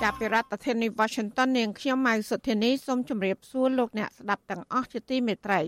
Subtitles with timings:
[0.00, 5.60] ចាប់ពីរដ្ឋធានី Washington នាងខ្ញុំម៉ៅសុធានីសូមជម្រាបសួរលោកអ្នកស្ដាប់ទាំងអស់ជាទីមេត្រី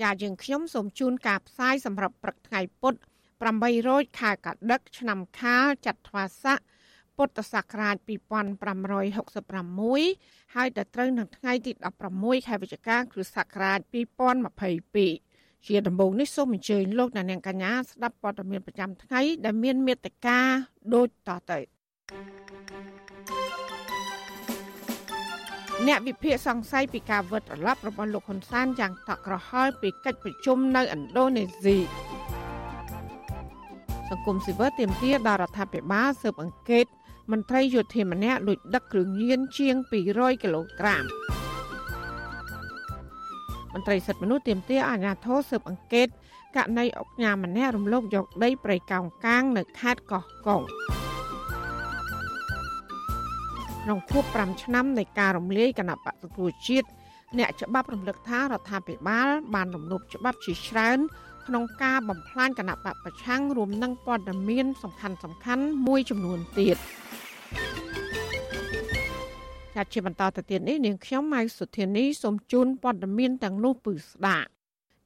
[0.00, 2.98] ចាយើងខ្ញុំសូមជូនការផ្សាយសម្រាប់ព្រឹកថ្ងៃពុទ្ធ
[3.42, 6.58] 8រោចខែកដឹកឆ្នាំខាលចត្វាស័ក
[7.16, 11.72] ពុទ្ធសករាជ2566ហើយដល់ត្រូវនឹងថ្ងៃទី
[12.10, 15.27] 16ខែវិច្ឆិកាគ្រិស្តសករាជ2022
[15.66, 20.38] ជាដំបូងនេះសូមអញ្ជើញលោកអ្នកនាងកញ្ញាស្ដាប់ព័ត៌មានប្រចាំថ្ងៃដែលមានមេត្តា
[20.94, 21.58] ដូចតទៅ
[25.86, 31.78] អ្នកវិភាគសង្ស័យពីការវិតត្រឡប់របស់លោកហ៊ុនសែនយ៉ាងតក់ក្រហល់ពីកិច្ចប្រជុំនៅឥណ្ឌូនេស៊ី
[34.08, 36.86] សង្គមស៊ីវិលទាមទារដល់រដ្ឋាភិបាលស៊ើបអង្កេត
[37.32, 39.74] មន្ត្រីយោធាម្នាក់លួចដឹកគ្រឿងញៀនជាង
[40.08, 41.37] 200គីឡូក្រាមម
[43.78, 46.08] ន្ត្រីសិទ្ធិមនុស្សទាមទារអាជ្ញាធរស៊ើបអង្កេត
[46.56, 50.62] ករណីអុកញ៉ាម្នាក់រំលោភយកដីព្រៃកោងកាងនៅខេត្តកោះកុង
[53.82, 56.88] ក្នុងខួប5ឆ្នាំនៃការរំលាយគណៈបកសង្គ្រោះជាតិ
[57.38, 60.98] អ្នកច្បាប់រំលឹកថារដ្ឋាភិបាលបានរំលោភច្បាប់ជាច្រើន
[61.46, 66.76] ក្នុងការបំផ្លាញគណៈបកប្រឆាំងរួមនឹងព័ត៌មានសំខាន់សំខាន់មួយចំនួនទៀត
[69.80, 74.48] ចាត់ជាបន្តទៅទៀតនេះនាងខ្ញុំម៉ៅសុធានីសូមជូនព័ត៌មានទាំងនោះពឺស្ដាប់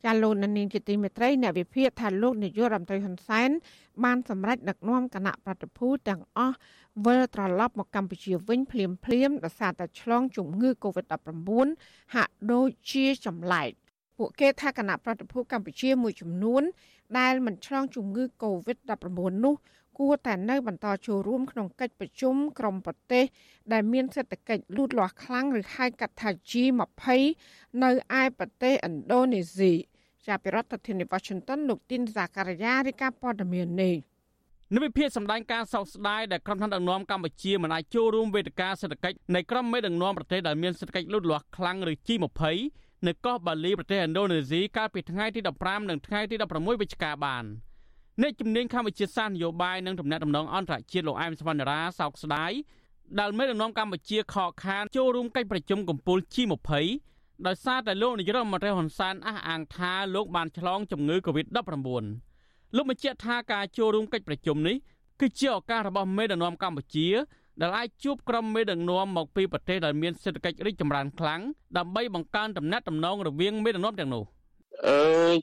[0.04, 3.50] ចាលោកនាងជាទីមេត្រីអ្នកវិភាគថាលោកនាយករដ្ឋមន្ត្រីហ៊ុនសែន
[4.04, 6.56] បានសម្រេចដឹកនាំគណៈប្រតិភូទាំងអស់
[7.04, 13.70] វិលត្រឡប់មកកម្ពុជាវិញភ្លាមភ្លាមដោយសារតែឆ្លងជំងឺ Covid-19 ហាក់ដូចជាចម្លែក
[14.18, 16.62] ពួកគេថាគណៈប្រតិភូកម្ពុជាមួយចំនួន
[17.18, 23.24] ដែលមិនឆ្លងជំងឺ Covid-19 នោះគួ រតែនៅបន្តចូលរួមក្នុងកិច្ចប្រជុំក្រុមប្រទេស
[23.72, 27.08] ដែលមានសេដ្ឋកិច្ចលូតលាស់ខ្លាំងឬហៅកាត់ថា G20
[27.82, 27.90] នៅ
[28.20, 29.72] ឯប្រទេសឥណ្ឌូនេស៊ី
[30.26, 33.96] ចាប់ពីរដ្ឋធានី Washington លោកទីនសាការីយ៉ារាយការណ៍ព័ត៌មាននេះ
[34.74, 42.42] និវិភាកសម្ដែងការសោកស្ដាយដែលក្រុមថ្នាក់ដឹកនាំកម្ពុជាមិនអាចចូលរួមវេទិកាសេដ្ឋកិច្ចនៃក្រុមមេដឹកនាំប្រទេសដែលមានសេដ្ឋកិច្ចលូតលាស់ខ្លាំងឬ G20
[43.06, 47.44] នៅកោះបាលីប្រទេសឥណ្ឌូនេស៊ីកាលពីថ្ងៃទី15និងថ្ងៃទី16វិច្ឆិកាបាន
[48.20, 52.52] អ្នកជំនាញខាងវិទ្យាសាស្ត្រនយោបាយនិងទំនាក់ទំនងអន្តរជាតិលោកអែមសវណ្ណរាសោកស្ដាយ
[53.20, 56.70] ដែលមេដឹកនាំកម្ពុជាខកខានចូលរួមកិច្ចប្រជុំកំពូល G20
[57.46, 61.56] ដោយសារតែលោកនាយរដ្ឋមន្ត្រីហ៊ុនសែនអះអាងថាលោកបានឆ្លងជំងឺ Covid-19
[62.76, 64.76] លោកបញ្ជាក់ថាការចូលរួមកិច្ចប្រជុំនេះ
[65.20, 67.08] គឺជាឱកាសរបស់មេដឹកនាំកម្ពុជា
[67.60, 71.40] ដែលអាចជួបក្រុមមេដឹកនាំមកពីប្រទេសដែលមានសេដ្ឋកិច្ចរីកចម្រើនខ្លាំង
[71.78, 74.24] ដើម្បីបង្កើនទំនាក់ទំនងរវាងមេដឹកនាំទាំងនោះ
[74.86, 74.98] អឺ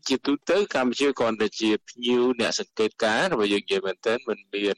[0.07, 4.77] ជាទូទៅកម្ពុជាគ្រាន់តែជាភ្ញៀវអ្នកសង្កេតការណ៍របស់យើងនិយាយមែនទែនមិនមាន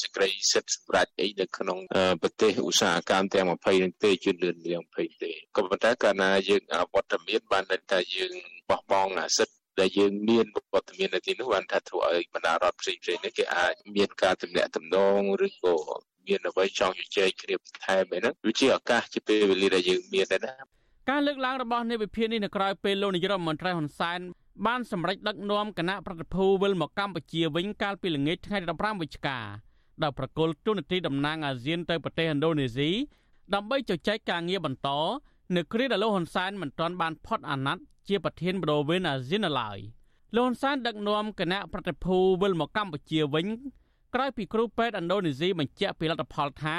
[0.00, 1.78] សេចក្តីសិទ្ធិសម្រេចអីនៅក្នុង
[2.22, 6.62] ប្រទេសឧស្សាហកម្មទាំង20នឹងទេជាលឿនទាំង20ទេក៏ប៉ុន្តែកាលណាយើង
[6.94, 8.32] វត្តមានបានតែយើង
[8.70, 15.76] បោះបង់សិទ្ធិដែលយើងមានវត្តមាននៅទីនោះបានថាធ្វើឲ្យបណ្ដារដ្ឋផ្សេងផ្សេងនេះគេអាចមានការទំនាក់ទំនងឬក៏
[16.26, 20.77] មានអ្វីចង់ជជែកគ្នាបន្ថែមអីហ្នឹងវាជាឱកាសជាពេលវេលាដែលយើងមានដែរណា
[21.12, 24.20] ការលើកឡើងរបស់នៃវិភាគនេះនៅក្រៅពេលលោកនាយរដ្ឋមន្ត្រីហ៊ុនសែន
[24.66, 29.38] បានសម្រេចដឹកនាំគណៈប្រតិភូវិលមកកម្ពុជាវិញកាលពីល្ងាចថ្ងៃទី15វិច្ឆិកា
[30.02, 32.90] ដោយប្រកុលទូនាទីតំណាងអាស៊ានទៅប្រទេសឥណ្ឌូនេស៊ី
[33.54, 34.88] ដើម្បីជជែកការងារបន្ត
[35.56, 39.78] នៅគ្រាដែលលោកហ៊ុនសែនមិនទាន់បានផុតអាណត្តិជាប្រធានបដូវវេនអាស៊ាននៅឡើយ
[40.36, 43.46] លោកហ៊ុនសែនដឹកនាំគណៈប្រតិភូវិលមកកម្ពុជាវិញ
[44.14, 46.76] ក្រោយពីគ្រូពេទ្យឥណ្ឌូនេស៊ីបញ្ជាក់ពីលទ្ធផលថា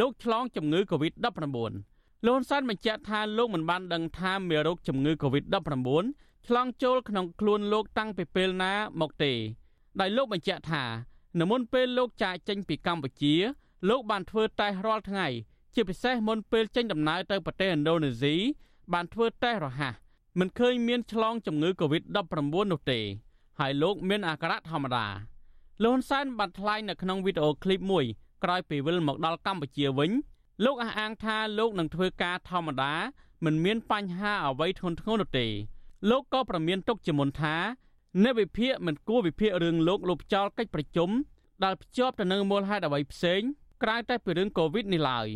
[0.00, 1.91] លោកឆ្លងជំងឺ Covid-19
[2.26, 6.04] លោកហ៊ុនសែនបញ្ជាក់ថាលោកមិនបានដឹងថាមេរោគជំងឺ Covid-19
[6.46, 9.32] ឆ្លងចូលក្នុងខ្លួនលោកតាំងពីពេលណាមកទេ
[10.00, 10.84] ដោយលោកបញ្ជាក់ថា
[11.40, 13.34] នៅមុនពេលលោកចាកចេញពីកម្ពុជា
[13.88, 15.26] លោកបានធ្វើតេស្តរាល់ថ្ងៃ
[15.74, 18.34] ជាពិសេសមុនពេលចេញដំណើរទៅប្រទេសឥណ្ឌូនេស៊ី
[18.92, 19.94] បានធ្វើតេស្តរហ័ស
[20.38, 22.14] មិនឃើញមានឆ្លងជំងឺ Covid-19
[22.72, 23.00] នោះទេ
[23.58, 25.06] ហើយលោកមានអាការៈធម្មតា
[25.82, 28.04] លោកហ៊ុនសែនបានថ្លែងនៅក្នុងវីដេអូឃ្លីបមួយ
[28.44, 30.10] ក្រោយពីវិលមកដល់កម្ពុជាវិញ
[30.64, 32.94] លោកអះអាងថាលោកនឹងធ្វើការធម្មតា
[33.44, 35.46] មិនមានបញ្ហាអ្វីធ្ងន់ធ្ងរនោះទេ
[36.10, 37.56] លោកក៏ប្រមានទុកជាមុនថា
[38.22, 41.10] អ្នកវិភាគមិនគួរវិភាគរឿងលោកលុបចោលកិច្ចប្រជុំ
[41.64, 43.40] ដែលភ្ជាប់ទៅនឹងមូលហេតុអ្វីផ្សេង
[43.82, 45.28] ក្រៅតែពីរឿងកូវីដនេះឡើយ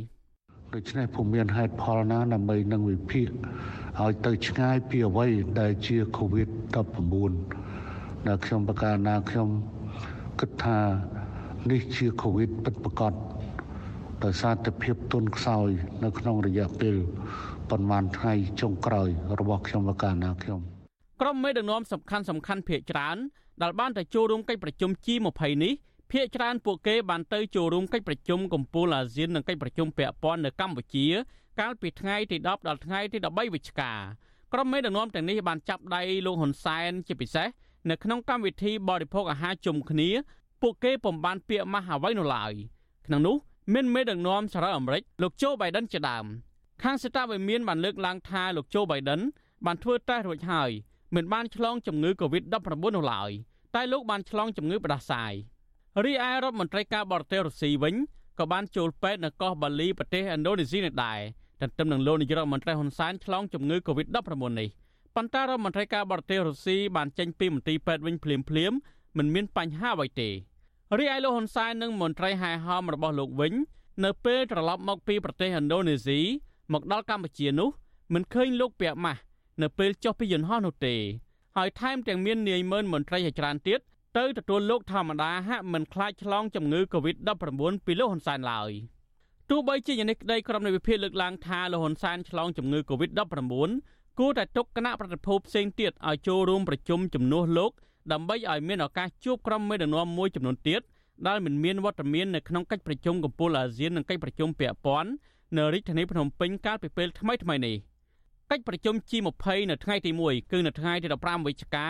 [0.75, 3.29] ដូច្នេះពុំមានហេតុផលណាដើម្បីនឹងវិភាគ
[4.01, 5.27] ឲ្យទៅឆ្ងាយពីអ្វី
[5.61, 7.33] ដែលជា COVID-19
[8.27, 9.49] ដែលខ្ញុំប្រកាសណាខ្ញុំ
[10.41, 10.79] គិតថា
[11.71, 13.13] នេះជាកូវីដពិតប្រាកដ
[14.25, 15.69] ដោយសារតែភាពទន់ខ្សោយ
[16.05, 16.97] នៅក្នុងរយៈពេល
[17.71, 19.09] ប៉ុន្មានថ្ងៃចុងក្រោយ
[19.39, 20.61] របស់ខ្ញុំប្រកាសណាខ្ញុំ
[21.21, 23.17] ក្រុមមេដឹកនាំសំខាន់សំខាន់ភាគច្រើន
[23.63, 25.73] ដែលបានទៅចូលរួមកិច្ចប្រជុំ G20 នេះ
[26.13, 31.07] ភាគច្រើនពួកគេបានទៅចូលរួមកិច្ចប្រជុំកំពូលអាស៊ាននិងកិច្ចប្រជុំពាក់ព័ន្ធនៅកម្ពុជា
[31.61, 33.93] កាលពីថ្ងៃទី10ដល់ថ្ងៃទី13វិច្ឆិកា
[34.53, 37.49] ក្រុមមេដឹកនាំទាំងនេះបានចាប់ដៃលោកហ៊ុនសែនជាពិសេស
[37.91, 40.09] នៅក្នុងកម្មវិធីបរិភោគអាហារជុំគ្នា
[40.63, 42.53] ពួកគេពុំបានពាក្យម៉ាស់អ្វីនោះឡើយ
[43.07, 43.37] ក្នុងនោះ
[43.74, 46.26] មានមេដឹកនាំសហរដ្ឋអាមេរិកលោកโจ Biden ជាដើម
[46.84, 49.22] ខាងសេតាវិមានបានលើកឡើងថាលោកโจ Biden
[49.66, 50.70] បានធ្វើតេស្តរួចហើយ
[51.16, 53.32] មិនបានឆ្លងជំងឺ Covid-19 នោះឡើយ
[53.76, 55.34] តែលោកបានឆ្លងជំងឺផ្ដាសាយ
[56.06, 57.96] រីឯរដ្ឋមន្ត្រីការបរទេសរុស្ស៊ីវិញ
[58.40, 61.20] ក៏បានចូលពេទ្យនៅកោះបាលីប្រទេសឥណ្ឌូនេស៊ីនេះដែរ
[61.62, 64.70] ទន្ទឹមនឹងលោកនាយរដ្ឋមន្ត្រីហ៊ុនសែនឆ្លងជំងឺ Covid-19 នេះ
[65.16, 68.74] ប៉ុន្តែរដ្ឋមន្ត្រីការបរទេសរុស្ស៊ីបានចេញពីមន្ទីរពេទ្យវិញភ្លាមភ្លាម
[69.18, 70.30] មិនមានបញ្ហាអ្វីទេ
[70.95, 73.53] រីឯលោកហ៊ុនសែននិងមន្ត្រីហែហោមរបស់លោកវិញ
[74.05, 76.21] នៅពេលត្រឡប់មកពីប្រទេសឥណ្ឌូនេស៊ី
[76.73, 77.69] មកដល់កម្ពុជានោះ
[78.15, 79.21] មិនឃើញលោកពាក់ម៉ាស់
[79.63, 80.95] នៅពេលចុះពីយន្តហោះនោះទេ
[81.57, 83.81] ហើយថែមទាំងមាននាយម៉ឺនមន្ត្រីជាច្រើនទៀត
[84.19, 88.71] ទៅទទួលលោកធម្មតាហាក់មិនខ្លាចឆ្លងជំងឺ Covid-19 ពីលោកហ៊ុនសែនឡើយ
[89.51, 93.71] ទោះបីជាយ៉ាងនេះក្តីក្រុមនៃវិភាគលើកឡើងថាលោកហ៊ុនសែនឆ្លងជំងឺ Covid-19
[94.19, 97.73] គួរតែទុកគណៈប្រតិភពផ្សេងទៀតឲ្យចូលរួមប្រជុំជំនួសលោក
[98.13, 100.81] ដើម្បីឲ្យមានឱកាសជួបក្រុមមេដឹកនាំមួយចំនួនទៀត
[101.29, 105.11] ដែលមិនមានវត្តមាននៅក្នុងកិច្ចប្រជុំកំពូលអាស៊ាននិងកិច្ចប្រជុំពាក់ព័ន្ធ
[105.57, 107.77] នៅរាជធានីភ្នំពេញកាលពីពេលថ្មីថ្មីនេះ
[108.51, 111.89] កិច្ចប្រជុំ G20 នៅថ្ងៃទី1គឺនៅថ្ងៃទី15វិច្ឆិកា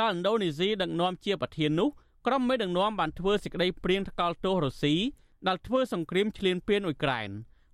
[0.00, 1.88] ដែលឥណ្ឌូនេស៊ីដឹកនាំជាប្រធាននោះ
[2.26, 4.94] ក្រុមមេដឹកនាំបានធ្វើសេចក្តីព្រៀងថ្កោលទោសរុស្ស៊ី
[5.48, 7.28] ដែលធ្វើសង្គ្រាមឈ្លានពានអ៊ុយក្រែន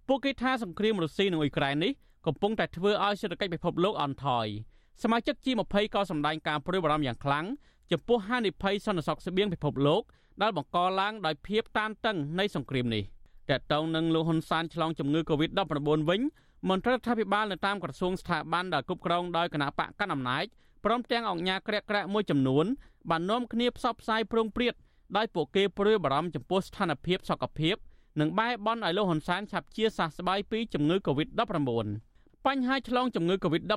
[0.08, 1.92] ពួកគេថាសង្គ្រាមរុស្ស៊ីនិងអ៊ុយក្រែននេះ
[2.26, 4.46] កំពុងតែធ្វើឲ្យសេដ្ឋកិច្ចពិភពលោកអន់ថយ
[5.02, 7.46] សមាជិក G20 ក៏សម្ដែងការព្រួយបារម្ភយ៉ាងខ្លាំង
[7.90, 10.02] ចំពោះហានិភ័យសន្តិសុខស្បៀងពិភពលោក
[10.42, 13.02] ដែលបង្កឡើងដោយភាពតានតឹងនៃសង្គ្រាមនេះ
[13.50, 16.20] តើតើនឹងលោកហ៊ុនសែនឆ្លងជំងឺ Covid-19 វិញ
[16.68, 20.44] មន្ត្រីរដ្ឋាភិបាលនៅតាមក្រសួងស្ថាប័នដែលគ្រប់គ្រងដោយគណៈបកកណ្ដាលអំណាច
[20.84, 22.66] ព្រមទាំងអង្គការក្រាក់ក្រាក់មួយចំនួន
[23.10, 24.74] បាននាំគ្នាផ្សព្វផ្សាយប្រងព្រាត
[25.16, 27.76] ដោយពួកគេព្រួយបារម្ភចំពោះស្ថានភាពសុខភាព
[28.20, 31.70] និងបែបបន់ឲ្យលោកហ៊ុនសែនឆាប់ជាសះស្បើយពីជំងឺ Covid-19
[32.46, 33.74] បញ្ហាឆ្លងជំងឺ Covid-19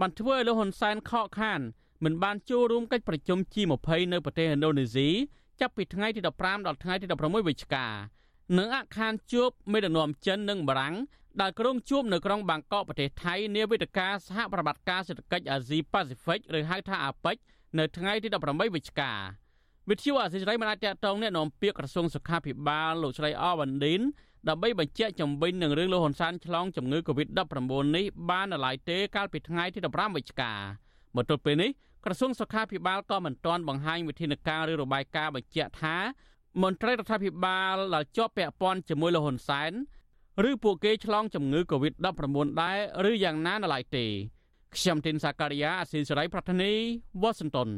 [0.00, 1.60] បានធ្វើឲ្យលោកហ៊ុនសែនខកខាន
[2.04, 5.08] មិនបានចូលរួមកិច្ចប្រជុំ G20 នៅប្រទេសឥណ្ឌូនេស៊ី
[5.60, 7.86] ចាប់ពីថ្ងៃទី15ដល់ថ្ងៃទី16វិច្ឆិកា
[8.58, 10.94] និងអាខានជួបមេដឹកនាំចិននិងបារាំង
[11.40, 17.36] ដែលក្រុងជួបនៅក្រុងបាងកកប្រទេសថៃនាវេទិកាសហប្រតិបត្តិការសេដ្ឋកិច្ចអាស៊ីប៉ាស៊ីហ្វិកឬហៅថាអាប៉ិច
[17.78, 19.12] នៅថ្ងៃទី18វិច្ឆិកា
[19.88, 24.02] វិទ្យុអាស៊ីសេរីបានអាចតតងអ្នកនាំពាក្យក្រសួងសុខាភិបាលលោកស្រីអវ៉ាន់ឌិន
[24.48, 27.62] ដើម្បីបញ្ជាក់ជំវិញនឹងរឿងលោកហ៊ុនសែនឆ្លងជំងឺ Covid-19
[27.96, 30.52] នេះបាននៅឡើយទេកាលពីថ្ងៃទី15វិច្ឆិកា
[31.16, 31.70] មកទល់ពេលនេះ
[32.04, 35.96] ក្រសួងសុខាភិបាលក៏មិនទាន់បង្ហាញវិធានការឬរបាយការណ៍បញ្ជាក់ថា
[36.62, 39.72] មន្ត្រីរដ្ឋាភិបាលដែលជាប់ពាក់ព័ន្ធជាមួយលោកហ៊ុនសែន
[40.48, 42.78] ឬពួកគេឆ្លងជំងឺ Covid-19 ដែរ
[43.10, 44.04] ឬយ៉ាងណានៅឡើយទេ
[44.74, 46.72] ខ្ញុំទីនសាការីយ៉ាអស៊ីសេរីប្រធានី
[47.22, 47.68] វ៉ាស៊ីនតោន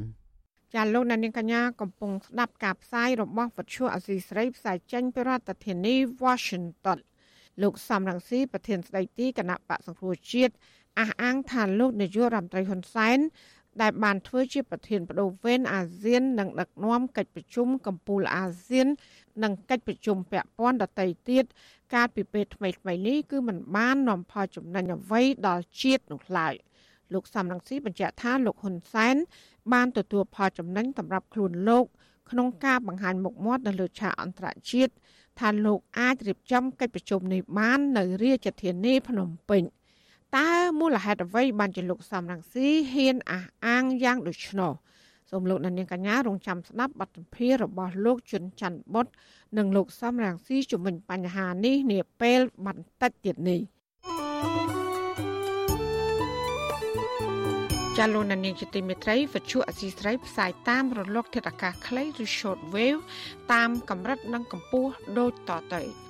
[0.75, 5.95] ចាលោកនាងកញ្ញាកំពុងស្ដាប់ការផ្សាយរបស់វិទ្យុអស៊ីសេរីផ្សាយចេញពីរដ្ឋធានី
[6.25, 6.99] Washington
[7.63, 10.55] លោកសំរងស៊ីប្រធានស្ដីទីគណៈបកសង្គ្រោះជាតិ
[11.01, 13.19] អះអាងថាលោកនាយករដ្ឋមន្ត្រីហ៊ុនសែន
[13.83, 18.87] ដែលបានធ្វើជាប្រធានបដូវវេនអាស៊ាននិងដឹកនាំកិច្ចប្រជុំកម្ពុជាអាស៊ាន
[19.43, 21.45] និងកិច្ចប្រជុំពាក់ព័ន្ធដទៃទៀត
[21.95, 26.55] កាលពីពេលថ្មីៗនេះគឺมันបាននាំផលចំណេញអ្វីដល់ជាតិនោះឡើយ
[27.15, 29.17] លោកសំរងស៊ីបញ្ជាក់ថាលោកហ៊ុនសែន
[29.73, 31.85] បានទទួលផលចំណេញសម្រាប់ខ្លួនលោក
[32.31, 34.93] ក្នុងការបង្ហាញមុខមាត់នៅលើឆាកអន្តរជាតិ
[35.39, 39.63] ថាលោកអាចរៀបចំកិច្ចប្រជុំនេះបាននៅរាជធានីភ្នំពេញ
[40.37, 44.73] តើមូលហេតុអ្វីបានជាលោកសំរងស៊ីហ៊ានអះអាងយ៉ាងដូច្នោះ
[45.31, 49.07] សូមលោកនាងកញ្ញារងចាំស្ដាប់បទសម្ភាសន៍របស់លោកជុនច័ន្ទបុត
[49.59, 53.61] និងលោកសំរងស៊ីជំវិញបញ្ហានេះនាពេលបន្តិចទៀតនេះ
[57.99, 63.01] ចាលោកនាងជាទីមេត្រីវិទ្យុអសីស្រីផ្សាយតាមរលកធាតុអាកាសខ្លីឬ short wave
[63.53, 66.10] តាមកម្រិតនិងកម្ពស់ដូចតទៅ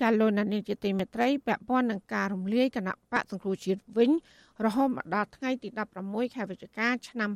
[0.00, 4.10] ចាលោកនានីជាទីមេត្រីពាក់ព័ន្ធនឹងការរំលាយគណៈបកសង្គ្រោះជាតិវិញ
[4.64, 5.68] រហូតមកដល់ថ្ងៃទី
[6.02, 7.30] 16ខែវិច្ឆិកាឆ្នាំ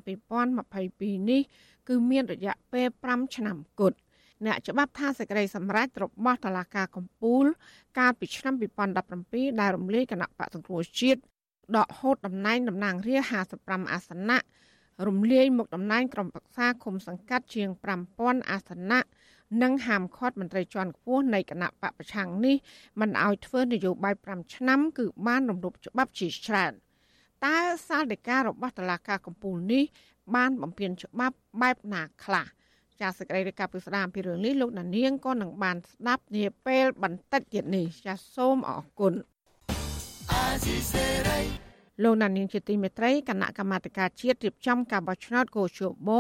[0.62, 1.42] 2022នេះ
[1.88, 3.98] គឺមានរយៈពេល5ឆ្នាំគត់
[4.46, 7.44] អ្នកច្បាប់ថាសេចក្តីសម្រេចរបស់តុលាការកំពូល
[7.98, 8.54] កាលពីឆ្នាំ
[9.02, 11.20] 2017ដែលរំលាយគណៈបកសង្គ្រោះជាតិ
[11.76, 14.38] ដកហូតតំណែងតំណាងរាស្ត្រ55អាសនៈ
[15.08, 17.68] រំលាយមុខតំណែងក្រុមប្រឹក្សាគុំសង្កាត់ជាង
[18.10, 19.00] 5000អាសនៈ
[19.62, 22.56] និងហាមឃាត់មន្ត្រីជាន់ខ្ពស់នៃគណៈបកប្រឆាំងនេះ
[23.00, 26.72] មិនឲ្យធ្វើនយោបាយ5ឆ្នាំគឺបានរំលោភច្បាប់ជាច្រើន
[27.46, 27.56] តើ
[27.88, 29.84] សាលដីការបស់តុលាការកំពូលនេះ
[30.34, 32.46] បានបំពេញច្បាប់បែបណាខ្លះ
[33.00, 39.14] ចាសសេចក្តីរាយការណ៍ពីស្ដាមពីរឿងនេះលោកណានៀងក៏នឹងបានស្ដាប់នាពេលបន្តិចទៀតនេះចាសសូមអរគុណ
[42.02, 46.10] លោកណានៀងជាទីមេត្រីគណៈកម្មាធិការជាតិរៀបចំការបោះឆ្នោតកោជប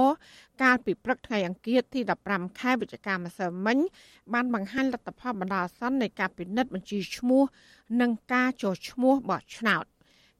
[0.62, 3.78] កាលពីព្រឹកថ្ងៃអង្គារទី15ខែវិច្ឆិកាម្សិលមិញ
[4.32, 7.42] បានបង្ហាញលទ្ធផលបណ្ដោះអាសន្ននៃការពិនិត្យបញ្ជីឈ្មោះ
[8.00, 9.84] និងការចុះឈ្មោះបោះឆ្នោត។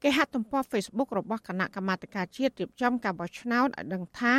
[0.04, 4.34] គេហទំព័រ Facebook របស់គណៈកម្មាធិការជាតិរៀបចំការបោះឆ្នោតឲ្យដឹងថា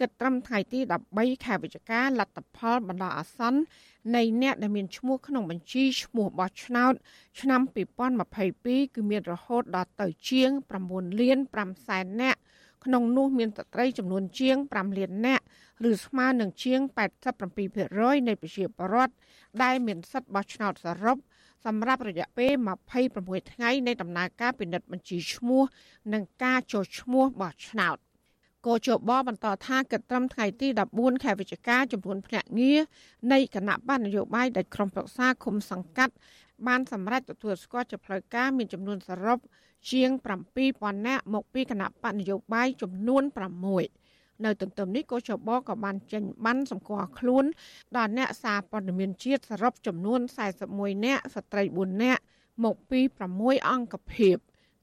[0.00, 0.80] គិតត្រឹមថ្ងៃទី
[1.12, 3.60] 13ខែវិច្ឆិកាលទ្ធផលបណ្ដោះអាសន្ន
[4.16, 6.92] នៃអ្នកដែលមានឈ្មោះក្នុងបញ្ជីឈ្មោះបោះឆ្នោត
[7.40, 7.60] ឆ្នាំ
[8.28, 10.50] 2022គឺមានរហូតដល់ទៅជាង
[10.86, 12.40] 9លាន5សែននាក់
[12.84, 15.44] ក្នុងនោះមានស្ត្រីចំនួនជាង5លាននាក់
[15.90, 16.80] ឬស្មើនឹងជាង
[17.54, 19.14] 87%នៃប្រជាពលរដ្ឋ
[19.62, 21.18] ដែលមានសិទ្ធិបោះឆ្នោតសរុប
[21.66, 22.52] សម្រាប់រយៈពេល
[23.02, 25.62] 26ថ្ងៃនៃដំណើរការពិនិត្យបញ្ជីឈ្មោះ
[26.12, 27.96] និងការចុះឈ្មោះបោះឆ្នោត
[28.66, 32.80] កោជបបន្តថាកិត្តិកម្មថ្ងៃទី14ខែវិច្ឆិកាចំនួនភ្នាក់ងារ
[33.32, 36.14] នៃគណៈបណ្ឌនយោបាយដែលក្រុមប្រឹក្សាគុំសង្កាត់
[36.66, 39.38] បានសម្រេចទទួលស្គាល់ជាផ្លូវការមានចំនួនសរុប
[39.90, 40.10] ជាង
[40.58, 43.99] 7000នាក់មកពីគណៈបណ្ឌនយោបាយចំនួន6
[44.44, 47.44] នៅទន្ទឹមនេះកោចបក៏បានចេញបានសម្គាល់ខ្លួន
[47.96, 50.20] ដល់អ្នកសារព័ត៌មានជាតិសរុបចំនួន
[50.62, 52.22] 41នាក់ស្ត្រី4នាក់
[52.64, 53.00] មកពី
[53.34, 54.36] 6អង្គភាព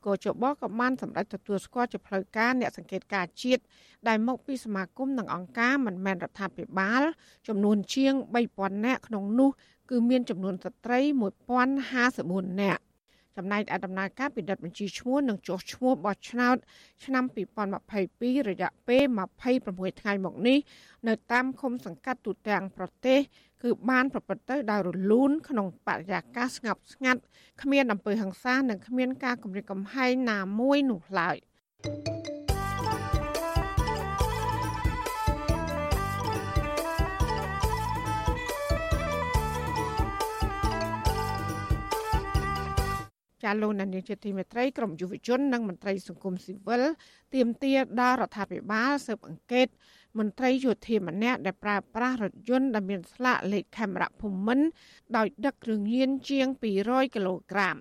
[0.06, 3.62] កោចបក៏បានសម្រេចទទួលស្គាល់ជាផ្លូវការអ្នកសង្កេតការជាតិ
[4.08, 7.02] ដែលមកពីសមាគមនិងអង្គការមិនមែនរដ្ឋាភិបាល
[7.48, 8.14] ចំនួនជាង
[8.50, 9.50] 3000នាក់ក្នុងនោះ
[9.90, 11.00] គឺមានចំនួនស្ត្រី
[11.80, 12.82] 1054នាក់
[13.38, 16.58] ចំណែកឯដំណើរការពិនិត្យបញ្ជីឈ្មោះនិងចុះឈ្មោះបោះឆ្នោត
[17.06, 17.24] ឆ្នាំ
[17.86, 19.04] 2022រយៈពេល
[19.54, 20.58] 26ថ្ងៃមកនេះ
[21.08, 23.20] នៅតាមឃុំសង្កាត់ទូទាំងប្រទេស
[23.64, 27.22] គឺបានប្រព្រឹត្តទៅដោយរលូនក្នុងបរិយាកាសស្ងប់ស្ងាត់
[27.62, 31.38] គ្មានអំពើហិង្សានិងគ្មានការគំរាមកំហែងណាមួយនោះឡើយ។
[43.44, 46.84] ចាលោកនានីជាទីមេត្រីក្រមយុវជននិងមន្ត្រីសង្គមស៊ីវិល
[47.36, 49.68] ទាមទារដល់រដ្ឋាភិបាលស៊ើបអង្កេត
[50.18, 54.68] មន្ត្រីយោធាម្នាក់ដែលប្រើប្រាស់រថយន្តដែលមានស្លាកលេខខេមរៈភូមិន្ទ
[55.18, 56.48] ដោយដឹកគ្រឿងញៀនជាង
[56.82, 57.76] 200គីឡូក្រាម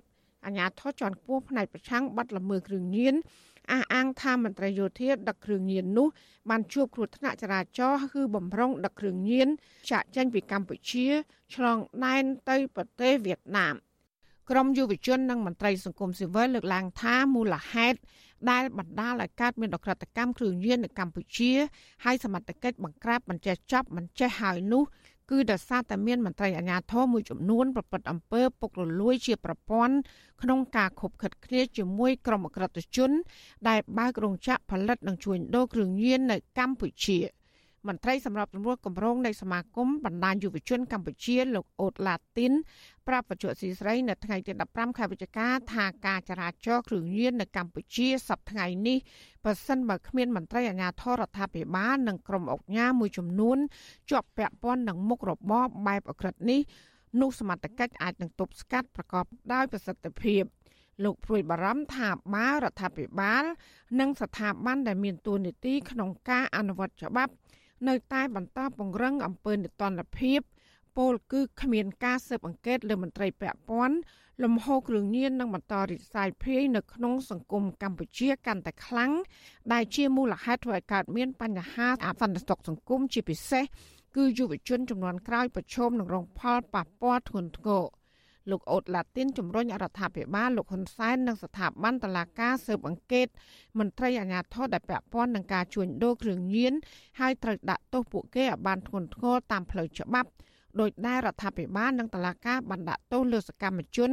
[0.45, 3.15] អាញាធរជាន់ខ្ពស់ផ្នែកប្រឆាំងបាត់ល្មើសគ្រឿងញៀន
[3.71, 6.07] អះអាងថាមន្ត្រីយោធាដឹកគ្រឿងញៀននោះ
[6.49, 9.47] បានជួបគ្រោះថ្នាក់ចរាចរណ៍គឺបំរុងដឹកគ្រឿងញៀន
[9.91, 11.07] ចាក់ចេញពីកម្ពុជា
[11.53, 13.75] ឆ្លងដែនទៅប្រទេសវៀតណាម
[14.51, 17.97] ក្រមយុវជននិងមន្ត្រីសង្គមស៊ីវិលលើកឡើងថាមូលហេតុ
[18.51, 21.51] ដែលបណ្ដាលឲ្យកើតមានអក្រិតកម្មគ្រឿងញៀននៅកម្ពុជា
[22.05, 24.83] ហើយសមត្ថកិច្ចបង្ក្រាបមិនចេះចប់មិនចេះហើយនោះ
[25.31, 29.95] គឺដោយសារតែមានមន្ត្រីអាជ្ញាធរមួយចំនួនប្រព្រឹត្តអំពើពុករលួយជាប្រព័ន្ធ
[30.41, 33.11] ក្នុងការខົບខិតគ្នាជាមួយក្រុមអក្រិតជន
[33.67, 37.17] ដែលបើករោងចក្រផលិតនិងជួញដូរគ្រឿងញៀននៅកម្ពុជា។
[37.87, 42.53] មន្ត្រីសម្របសម្រួលគម្រោងនៃសមាគមបណ្ដាញយុវជនកម្ពុជាលោកអូតឡាទីន
[43.07, 48.97] ប្រាប់បច្ចុប្បន្នស៊ីស្រីនៅថ្ងៃទី15ខែវិច្ឆិកាថាការចរាចរណ៍គ្រឿងញៀននៅកម្ពុជាសប្តាហ៍នេះ
[49.45, 53.57] បើសិនបើគ្មានមន្ត្រីអាជ្ញាធររដ្ឋាភិបាលនិងក្រុមអង្គការមួយចំនួន
[54.09, 56.61] ជាប់ពាក់ព័ន្ធនឹងមុខរបរបែបអក្រិតនេះ
[57.21, 60.43] នោះសមត្ថកិច្ចអាចនឹងទប់ស្កាត់ប្រកបដោយប្រសិទ្ធភាព
[61.03, 63.43] លោកព្រួយបារម្ភថាបើរដ្ឋាភិបាល
[63.99, 67.33] និងស្ថាប័នដែលមានតួនាទីក្នុងការអនុវត្តច្បាប់
[67.87, 70.39] នៅតែបន្តពង្រឹងអំពើនិទានភាព
[70.97, 73.97] ពលគឺគ្មានការស៊ើបអង្កេតលើមន្ត្រីពាក់ព័ន្ធ
[74.43, 79.11] លំហូរគ្រឿងញៀននឹងបន្តរិះសាយភាយនៅក្នុងសង្គមកម្ពុជាកាន់តែខ្លាំង
[79.73, 83.63] ដែលជាមូលហេតុធ្វើឲ្យកើតមានបញ្ហាអសន្តិសុខសង្គមជាពិសេស
[84.15, 87.83] គឺយុវជនចំនួនក្រោយប្រឈមនឹងរងផលប៉ះពាល់ធ្ងន់ធ្ងរ
[88.51, 93.27] លោកអូតឡាទីនជំរុញរដ្ឋាភិបាលលោកហ៊ុនសែននិងស្ថាប័នតុលាការស៊ើបអង្កេត
[93.79, 96.73] មន្ត្រីអាជ្ញាធរដែលពាក់ព័ន្ធនឹងការជួញដូរគ្រឿងញៀន
[97.19, 100.29] ហើយត្រូវដាក់ទោសពួកគេឲ្យបានធ្ងន់ធ្ងរតាមផ្លូវច្បាប់
[100.79, 104.11] ដោយដែលរដ្ឋាភិបាលនិងតុលាការបានដាក់ទោសលើសកម្មជន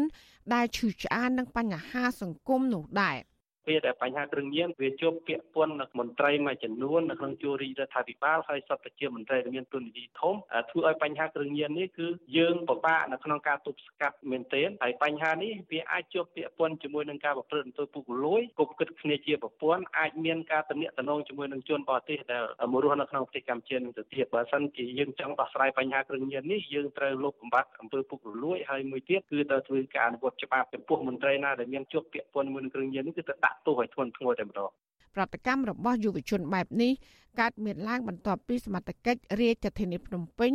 [0.54, 3.16] ដែលឈឺឆ្អាលនឹងបញ្ហាសង្គមនោះដែរ។
[3.66, 10.34] ពេលដែលបញ្ហាគ្រឿងញៀនវាជាប់ពាក់ព័ន្ធនឹងមន្ត្រីមួយចំនួននៅក្នុងជួររាជរដ្ឋាភិបាលហើយសពជាមន្ត្រីដែលមានទុននីតិធំ
[10.70, 12.06] ធ្វើឲ្យបញ្ហាគ្រឿងញៀននេះគឺ
[12.36, 22.42] យើងពិបាកនៅក្នុងការទប់ស្កាត់មែនទែនហើយបញ្ហានេះវាអាចជាប់ពាក់ព័ន្ធជាមួយនឹងការប្រព្រឹត្តអំពើពុករលួយគប់គិតគ្នាជាប្រព័ន្ធអាចមានការតំណែងតំណងជាមួយនឹងជនបរទេសដែល
[22.72, 34.70] មករស់នៅក្នុងប្រទេសកម្ពុជានឹងទៅទៀតបើសិនជាយើងចង់ដោះស្រាយបញ្ហាគ្រឿងញៀននេះយើងត្រូវលុបបំបាត់អំពើពុករលួយហើយមួយទៀតគឺត្រូវធ្វើការអនុវត្តច្បាប់ចំពោះមន្ត្រីណាដែលមានជាប់ពាក់ព័ន្ធជាមួយនឹងគ្រឿងញៀននេះគឺទៅដាក់ទោសឲ្យធ្ងន់ធ្ងរតែម្ដង
[35.14, 36.92] ប្រតិកម្មរបស់យុវជនបែបនេះ
[37.40, 40.52] កើតមានឡើងបន្ទាប់ពីសមត្ថកិច្ចរាជធានីភ្នំពេញ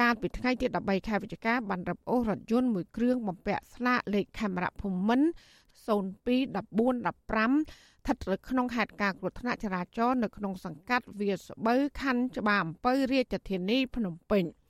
[0.00, 14.44] កាលពីថ្ងៃទី13ខែវិច្ឆិកាបានរឹបអូសរថយន្តមួយគ្រឿងបំពាក់ស្លាកលេខខេមរៈភូមិន្ទ021415ស្ថិតនៅក្នុងហេតុការណ៍គ្រោះថ្នាក់ចរាចរណ៍នៅក្នុងសង្កាត់វាស្បូវខណ្ឌច្បារអំពៅរាជធានីភ្នំពេញ។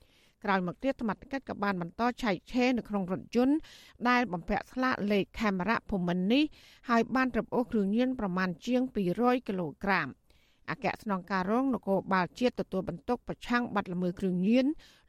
[0.43, 3.55] ក្រោយមកទៀតសមត្ថកិច្ចក៏បានបន្តឆែកឆេរនៅក្នុងរថយន្ត
[4.09, 6.43] ដែលបំពាក់ស្លាកលេខខេមរៈភូមិន្ទនេះ
[6.89, 8.81] ហើយបានត្រឹមអូសគ្រឿងញៀនប្រមាណជាង
[9.15, 10.07] 200គីឡូក្រាម
[10.69, 14.65] អគ្គស្នងការរងនគរបាលជាតិទទួលបន្ទុកប្រឆាំងបាត់ល្មើសគ្រឿងញៀន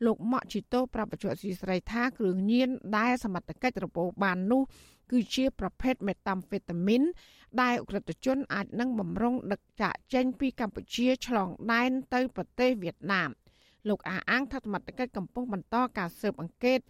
[0.07, 4.63] លោកម៉ាក់ជីតូប្រាប់បច្ចុប្បន្នស៊ីស្រីថាគ្រឿងញៀនដែលសមត្ថកិច្ចរពោបាននោះ
[5.11, 7.03] គឺជាប្រភេទមេតាំហ្វេតាមីន
[7.63, 13.31] ដែលអ ுக ្រិតជនអាចនឹងបំរុងដឹកចាកចេញពីកម្ពុជាឆ្លងដែនទៅប្រទេសវៀតណាម
[13.89, 16.81] លោកអាអាងថាសមត្ថកិច្ចកំពុងបន្តការស៊ើបអង្កេត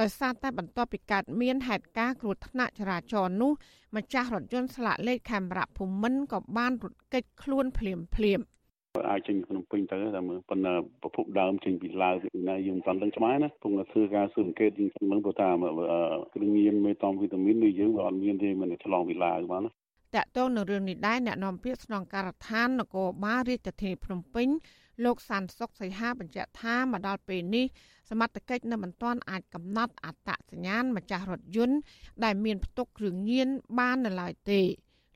[0.00, 3.52] ដោយសារតែបន្ទាប់ពីកើតមានហេតុការណ៍គ្រោះថ្នាក់ចរាចរណ៍នោះ
[3.96, 8.40] ម្ចាស់រថយន្តស្លាកលេខខេមរៈភូមិន្ទក៏បានរត់គេចខ្លួនភ្លាមភ្លាម
[9.10, 15.48] អាចចេញភ្នំពេញទៅតែមើលប៉ុន្តែប្រភពដើមចេញពីឡាវពីណាយើងមិនដឹងច្បាស់ណាពុំតែធ្វើការស៊ើបអង្កេតយើងមិនព្រោះថា
[16.34, 19.70] គ្រឿងញៀនមេតាំវីតាមីននេះយើងវាអត់មានទេមិនឆ្លងពីឡាវបានណា
[20.16, 24.48] តកតងនៅរឿងនេះដែរអ្នកនាំពាក្យស្នងការដ្ឋាននគរបាលរាជធានីភ្នំពេញ
[25.04, 27.66] លោកសានសុកសីហាបញ្ជាក់ថាមកដល់ពេលនេះ
[28.10, 31.78] សមត្ថកិច្ចនៅមិនទាន់អាចកំណត់អត្តសញ្ញាណម្ចាស់រថយន្ត
[32.24, 34.62] ដែលមានផ្ទុកគ្រឿងញៀនបាននៅឡើយទេ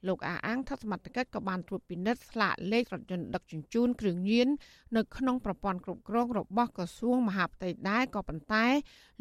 [0.09, 4.49] លោកអាអាងថាសមត្ថកិច្ចក៏បានត្រួតពិនិត្យស្លាកលេខរថយន្តដឹកជញ្ជូនគ្រឿងញៀន
[4.97, 8.67] នៅក្នុងប្រព័ន្ធគ្រប់គ្រងរបស់ក្រសួងមហាផ្ទៃដែរក៏ប៉ុន្តែ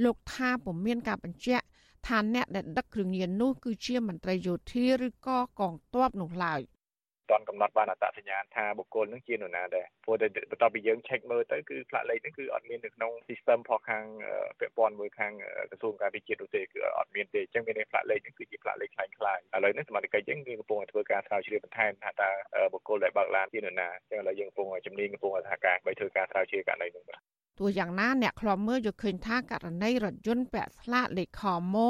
[0.03, 1.65] លោកថាពុំមានការបញ្ជាក់
[2.07, 6.61] ថាអ្នកដែលដឹកគ្រឿងញៀននោះគឺជាមន្ត្រីយោធាឬក៏កងទ័ពនោះឡើយ។
[7.29, 14.05] ទាន់កំណត់បានអត្តសញ្ញាណថាបុគ្គលនឹងជានរណាដែរព្រោះតែបន្ទាប់ពីយើង check មើលទៅគឺផ្លាកលេខហ្នឹងគឺអត់មាននៅក្នុង system ផខាង
[14.59, 15.33] ពាក់ព័ន្ធមួយខាង
[15.69, 22.29] ក្រសួងការពារជាតិនោះទេគឺអត់មានទេអញ្ចឹងមានផ្លាកលេខហ្នឹងគឺជាផ្លាកលេខខ្លាំងខ្លាយឥឡូវនេះសមាជិកយើងគឺកំពុងធ្វើការស្រាវជ្រាវបន្ថែមថាតើ
[22.73, 27.21] បុគ្គលដែលបើកឡានជានរណាអញ្ចឹងឥឡូវយើងកំពុងជំនាញកំពុងសហការដើម្បីធ្វើការស្រាវជ្រាវករណីនោះបាទ
[27.59, 31.89] ទោះយ៉ាងណាអ្នកខ្លាំមើលយកឃើញថាករណីរថយន្តពាក់ស្លាកលេខខម៉ូ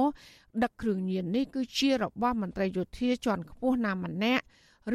[0.63, 4.45] ដឹកគ្រឿងញៀននេះគឺជារបស់មន្ត្រីយោធាជាន់ខ្ពស់ណាម្នាក់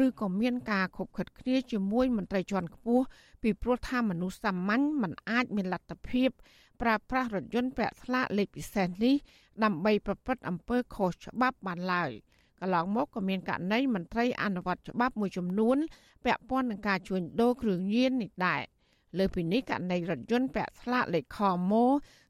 [0.03, 3.03] ឬក៏មានការខົບខិតគ្នាជាមួយមន្ត្រីជាន់ខ្ពស់
[3.43, 6.29] ពីព្រោះថាមនុស្សសាមញ្ញមិនអាចមានលទ្ធភាព
[6.81, 9.15] ប្រើប្រាស់រថយន្តពាក់ស្លាកលេខពិសេសនេះ
[9.63, 12.11] ដើម្បីប្រព្រឹត្តអំពើខុសច្បាប់បានឡើយ
[12.59, 15.77] កន្លងមកក៏មានករណីមន្ត្រីអនុវត្តច្បាប់មួយចំនួន
[16.25, 18.61] ពាក់ព័ន្ធនឹងការជួញដូរគ្រឿងញៀននេះដែរ
[19.17, 21.39] លើពីនេះករណីរថយន្តពាក់ស្លាកលេខខ
[21.71, 21.85] ម៉ូ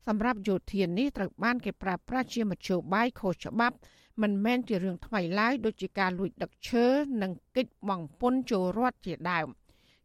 [0.07, 3.75] សម្រាប់យោធានេះត្រូវបានគេប្រើប្រាស់ជាមធ្យោបាយខុសច្បាប់
[4.21, 6.85] មិនមែនជារឿងថ្មីឡើយដូចជាការលួចដឹកឈើ
[7.21, 9.47] និងកិច្ចបង់ពន្ធចូលរដ្ឋជាដើម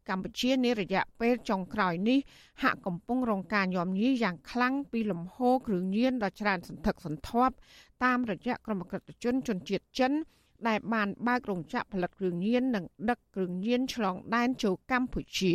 [0.09, 2.19] កម្ពុជានារយៈពេលចុងក្រោយនេះ
[2.63, 7.55] ហាក់កំពុងរងការញោមញីយ៉ាងខ្លាំងពីលំហូរគ្រឿងញៀនដ៏ច្រើនសន្ធឹកសន្ធាប់
[8.03, 10.11] តាមរយៈក្រុមក្រិតជនជនជាតិចិន
[10.67, 15.53] ដែលបានបើករោងចក្រផលិតគ្រឿងញៀននិងដឹកគ្រឿងញៀនឆ្លងដែនចូលកម្ពុជា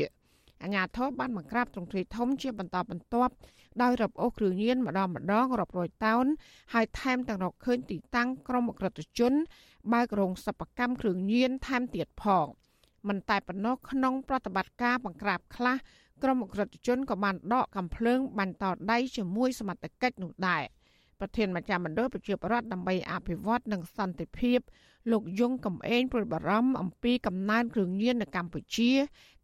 [0.62, 3.32] អាញាធរបានបង្ក្រាបទ្រង់ទ្រាយធំជាបន្តបន្ទាប់
[3.82, 6.24] ដោយរឹបអូសគ្រឿងញៀនម្ដងម្ដងរាប់រយតោន
[6.74, 9.32] ហើយថែមទាំងរកឃើញទីតាំងក្រុមអក្រិតជន
[9.92, 12.46] បើករោងសិប្បកម្មគ្រឿងញៀនថែមទៀតផង
[13.08, 15.76] មិនតែប៉ុណ្ណោះក្នុងប្រតិបត្តិការបង្ក្រាបខ្លះ
[16.22, 20.62] ក្រុមអក្រិតជនក៏បានដកកំភ្លើងបាញ់តដៃជាមួយសមត្ថកិច្ចនោះដែរ
[21.22, 24.58] ប្រធានមជ្ឈមណ្ឌលប្រជាប្រដ្ឋដើម្បីអភិវឌ្ឍនិងសន្តិភាព
[25.12, 28.90] លោកយងកំឯងព្រួយបារម្ភអំពីកំណើនគ្រឿងញៀននៅកម្ពុជា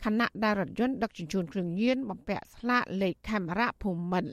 [0.05, 4.31] ខណៈដែលរថយន្តដឹកជញ្ជូនគ្រឿងញៀនបំពាក់ស្លាកលេខខេមរៈភូមិន្ទ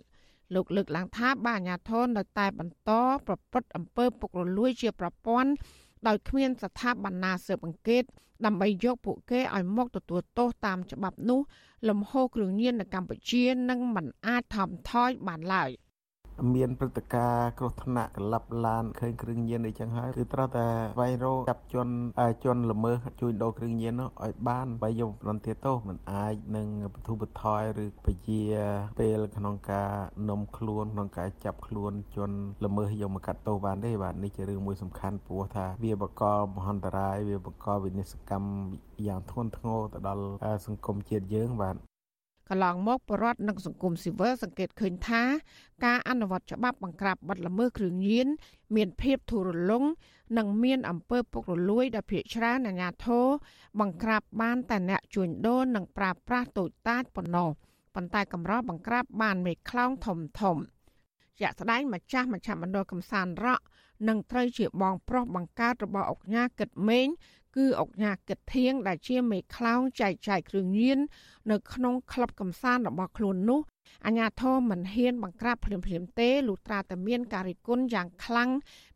[0.55, 2.91] លោកលើកឡើងថាបាអាញាធននៅតែបន្ត
[3.27, 5.51] ប្រព្រឹត្តអំពើពុករលួយជាប្រព័ន្ធ
[6.08, 8.03] ដោយគ្មានស្ថាប័នណាស៊ើបអង្កេត
[8.45, 11.39] ដើម្បីយកពួកគេឲ្យមកទទួលទោសតាមច្បាប់នោះ
[11.89, 15.71] លំហូរគ្រឿងញៀននៅកម្ពុជានឹងមិនអាចថមថយបានឡើយ។
[16.55, 21.87] មានព្រឹត្តិការណ៍គ្រោះថ្នាក់កលាប់ឡានឃើញគ្រឿងញៀនអីចឹងហើយគឺត្រូវតែស្វែងរកចាប់ជន
[22.45, 28.41] ជនល្មើសជួយដូរគ្រឿងញៀននោះឲ្យបានបើយកប្រន្ទាទោសមិនអាចនឹងបទុបថយឬពជា
[28.99, 29.91] ពេលក្នុងការ
[30.29, 32.31] នំខ្លួនក្នុងការចាប់ខ្លួនជន
[32.65, 38.49] ល្មើសយកមកកាត់ទោសបានទេបាទនេះជារឿងមួយសំខាន់ព្រោះថាវាបកលមហន្តរាយវាបកលវិនិស្សកម្ម
[39.07, 40.25] យ៉ាងធ្ងន់ធ្ងរទៅដល់
[40.65, 41.75] សង្គមជាតិយើងបាទ
[42.49, 45.23] កន្លងមកបរដ្ឋនិងសង្គមស៊ីវិលសង្កេតឃើញថា
[45.86, 48.27] ការអនុវត្តច្បាប់បង្ក្រាបបទល្មើសគ្រឿងញៀន
[48.75, 49.84] មានភាពធូររលុង
[50.38, 53.25] និងមានអំពើពុករលួយដែលភាគច្រើនអាជ្ញាធរ
[53.79, 57.49] បង្ក្រាបបានតែអ្នកជួញដូរនិងប្រើប្រាស់តូចតាចប៉ុណ្ណោះ
[57.95, 60.58] ប៉ុន្តែកម្របង្ក្រាបបានមេខ្លោងធំធំ
[61.39, 63.63] ជាក់ស្ដែងម្ចាស់មជ្ឈមណ្ឌលកំសាន្តរក់
[64.08, 67.08] និងត្រូវជាបងប្រុសបង្កើតរបស់អុកញ៉ាគិតមេង
[67.55, 70.99] គឺអុកញ៉ាគិតធៀងដែលជាមេខ្លោងចែកចាយគ្រឿងញៀន
[71.51, 73.61] នៅក្នុងក្លឹបកំសាន្តរបស់ខ្លួននោះ
[74.05, 78.49] អាញាធមមិនហ៊ានបង្ក្រាបភ្លាមភ្លាមទេលុះត្រាតែមានការរិះគន់យ៉ាងខ្លាំង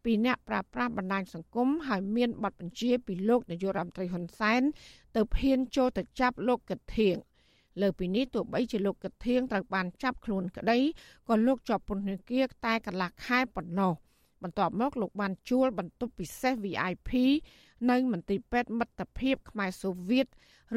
[0.03, 4.61] ពីអ្នកប្រាស្រ័យបណ្ដាញសង្គមហើយមានបទបញ្ជាពីលោកនាយករដ្ឋមន្ត្រីហ៊ុនសែន
[5.15, 7.15] ទៅភៀនចូលទៅចាប់លោកកឹកធៀង
[7.81, 10.77] លើពីនេះទោះបីជាលោកកឹកធៀងត្រូវបានចាប់ខ្លួនក្តី
[11.27, 13.93] ក៏លោកជាប់ពន្ធនាគារតែកន្លះខែប៉ុណ្ណោះ
[14.43, 17.11] បន្ទាប់មកលោកបានជួលបន្ទប់ពិសេស VIP
[17.89, 20.27] នៅមន្ទីរពេទ្យមិត្តភាពខ្មែរសូវៀត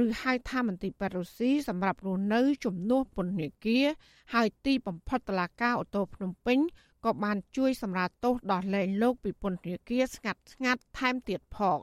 [0.04, 3.86] ឬហៅថាមន្ទីរពេទ្យរុស្ស៊ីសម្រាប់រស់នៅជំនួសពន្ធនាគារ
[4.34, 6.58] ហើយទីបំផុតតឡាការអូតូភ្នំពេញ
[7.04, 11.78] ក៏បានជួយសម្រាលទោសដោះលែងលោកពីពន្ធនាគារស្ងាត់ស្ងាត់ថែមទៀតផង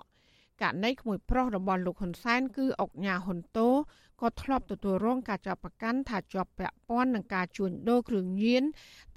[0.62, 3.70] ករណីក្មួយប្រុសរបស់លោកហ៊ុនសែនគឺអុកញ៉ាហ៊ុនតូ
[4.22, 8.64] ក៏ធ្លាប់ទទួលរងការចាប់ប្រកាន់ថាជាប់ពាក់ព័ន្ធនឹងការជួញដូរគ្រឿងញៀន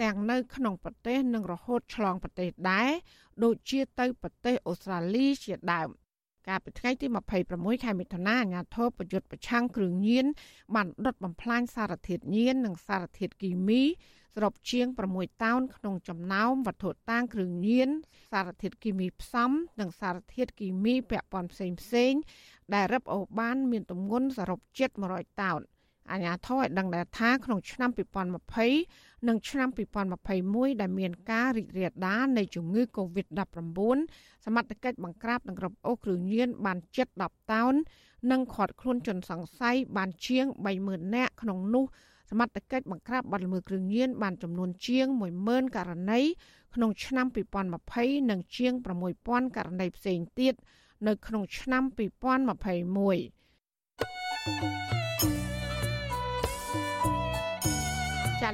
[0.03, 2.91] ទាំងនៅក្នុងប្រទេសនិងរហូតឆ្លងប្រទេសដែរ
[3.45, 5.89] ដូចជាទៅប្រទេសអូស្ត្រាលីជាដើម
[6.49, 7.07] កាលពីថ្ងៃទី
[7.45, 10.27] 26ខែមិថុនាអាជ្ញាធរប្រយុទ្ធប្រឆាំងគ្រឿងញៀន
[10.75, 13.83] បានដុតបំផ្លាញសារធាតុញៀននិងសារធាតុគីមី
[14.35, 17.89] សរុបជាង6តោនក្នុងចំណោមវត្ថុតាងគ្រឿងញៀន
[18.33, 19.51] សារធាតុគីមីផ្សំ
[19.81, 22.13] និងសារធាតុគីមីពាក់ព័ន្ធផ្សេងផ្សេង
[22.75, 25.61] ដែលរឹបអូសបានមានទម្ងន់សរុបជិត100តោន
[26.11, 27.91] អាជ្ញាធរឲ្យដឹងដែរថាក្នុងឆ្នាំ
[28.59, 29.69] 2020និងឆ្នាំ
[30.25, 33.79] 2021ដែលមានការរីករាលដាលនៃជំងឺ Covid-19
[34.45, 37.75] សមត្ថកិច្ចបង្ក្រាបនិងរឹបអូសគ្រឿងញៀនបានជិត10តោន
[38.31, 40.47] និងឃាត់ខ្លួនជនសង្ស័យបានជាង
[40.81, 41.85] 30000នាក់ក្នុងនោះ
[42.31, 45.07] សមត្ថកិច្ចបង្ក្រាបបទល្មើសគ្រឿងញៀនបានចំនួនជាង
[45.43, 46.21] 10000ករណី
[46.75, 47.27] ក្នុងឆ្នាំ
[47.79, 48.73] 2020និងជាង
[49.15, 50.55] 6000ករណីផ្សេងទៀត
[51.07, 51.83] នៅក្នុងឆ្នាំ
[54.91, 54.92] 2021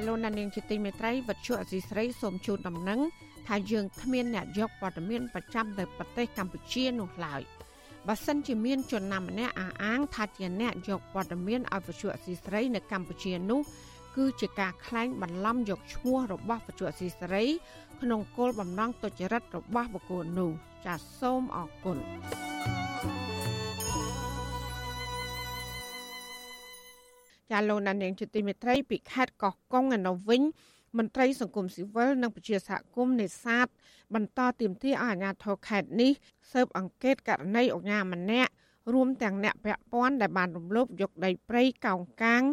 [0.07, 2.99] លោកនាងជាទីមេត្រីវັດឈុអសីស្រីសូមជូនដំណឹង
[3.47, 7.41] ថាយើងគ្មានអ្នកយកព័ត៌មានប្រចាំទៅប្រទេសកម្ពុជានោះឡើយ
[8.07, 13.61] បើសិនជាមានជនណាម្នាក់អះអាងថាជាអ្នកយកព័ត៌មានឲ្យវិទ្យុអសីស្រីនៅកម្ពុជានោះ
[14.15, 17.43] គឺជាការក្លែងបន្លំយកឈ្មោះរបស់វិទ្យុអសីស្រី
[18.01, 20.51] ក្នុងគោលបំណងទុច្ចរិតរបស់បុគ្គលនោះ
[20.85, 21.97] ចាសសូមអរគុណ
[27.51, 30.41] ចាលោកណានៀងជាទីមេត្រីពីខេត្តកោះកុងឯនោះវិញ
[30.97, 33.67] មន្ត្រីសង្គមស៊ីវិលនិងប្រជាសហគមន៍នេសាទ
[34.13, 36.11] បន្តទាមទារឲ្យអាជ្ញាធរខេត្តនេះ
[36.51, 38.51] ស៊ើបអង្កេតករណីអញ្ញាម្នាក់
[38.93, 42.43] រួមទាំងអ្នកពាក់ព័ន្ធដែលបានរំលោភយកដីព្រៃកោងកាង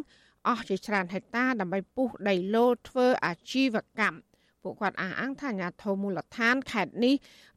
[0.49, 4.19] អស់ជាច្រើនហិកតាដើម្បីពុះដីឡូធ្វើអាជីវកម្ម
[4.63, 7.15] ពួកគាត់អះអាងថាអាជ្ញាធរមូលដ្ឋានខេត្តនេះ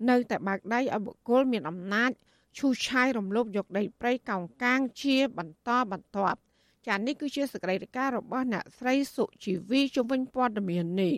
[0.10, 2.12] នៅតែបើកដៃឲ្យបុគ្គលមានអំណាច
[2.58, 6.40] ឈូសឆាយរំលោភយកដីព្រៃកោងកាងជាបន្តបន្ទាប់
[6.88, 11.14] ចានេះគឺជាសកម្មភាពរបស់អ្នកស្រីសុជីវីជំនាញព័ត៌មាននេះ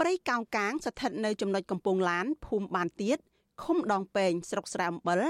[0.00, 3.18] ព្រៃកោងកាងស្ថិតនៅចំណុចកំពង់ឡានភូមិបានទៀត
[3.62, 5.22] ឃុំដងពេងស្រុកស្រែអំបិល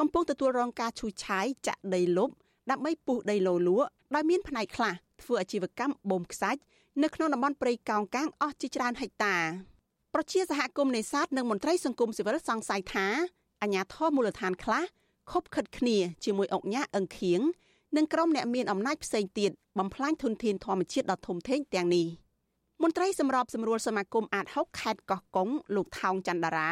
[0.00, 2.30] កំពុងទទួលរងការឈូសឆាយចាក់ដីលុប
[2.70, 6.60] ដើម្បីពុះដីឡូលក់ដោយមានផ្នែកខ្លះធ្វើអាជីវកម្មបូមខ្សាច់
[7.02, 9.36] នៅក្នុងតំបន់ព្រៃកោងកាងអស់ជាច្រើនហិកតា
[10.14, 13.06] ប្រជាសហគមន៍នេសាទនិងមន្ត្រីសង្គមស៊ីវិលសង្ស័យថា
[13.62, 14.84] អាញាធរមូលដ្ឋានខ្លះ
[15.30, 17.40] ខົບខិតគ្នាជាមួយអង្គញាអឹងខៀង
[17.96, 22.06] និងក្រុមអ្នកមានអំណាចផ្សេងទៀតបំផ្លាញធនធានធម្មជាតិដ៏ធំធេងទាំងនេះ
[22.82, 26.70] មន្ត្រីសម្របសម្រួលសមាគមអាត6ខេត្តកោះកុងលោកថោងច័ន្ទរា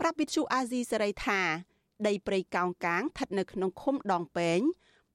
[0.00, 1.40] ប្រាប់វិទ្យុអាស៊ីសេរីថា
[2.06, 4.60] ដីព្រៃកោងកាងស្ថិតនៅក្នុងឃុំដងពេង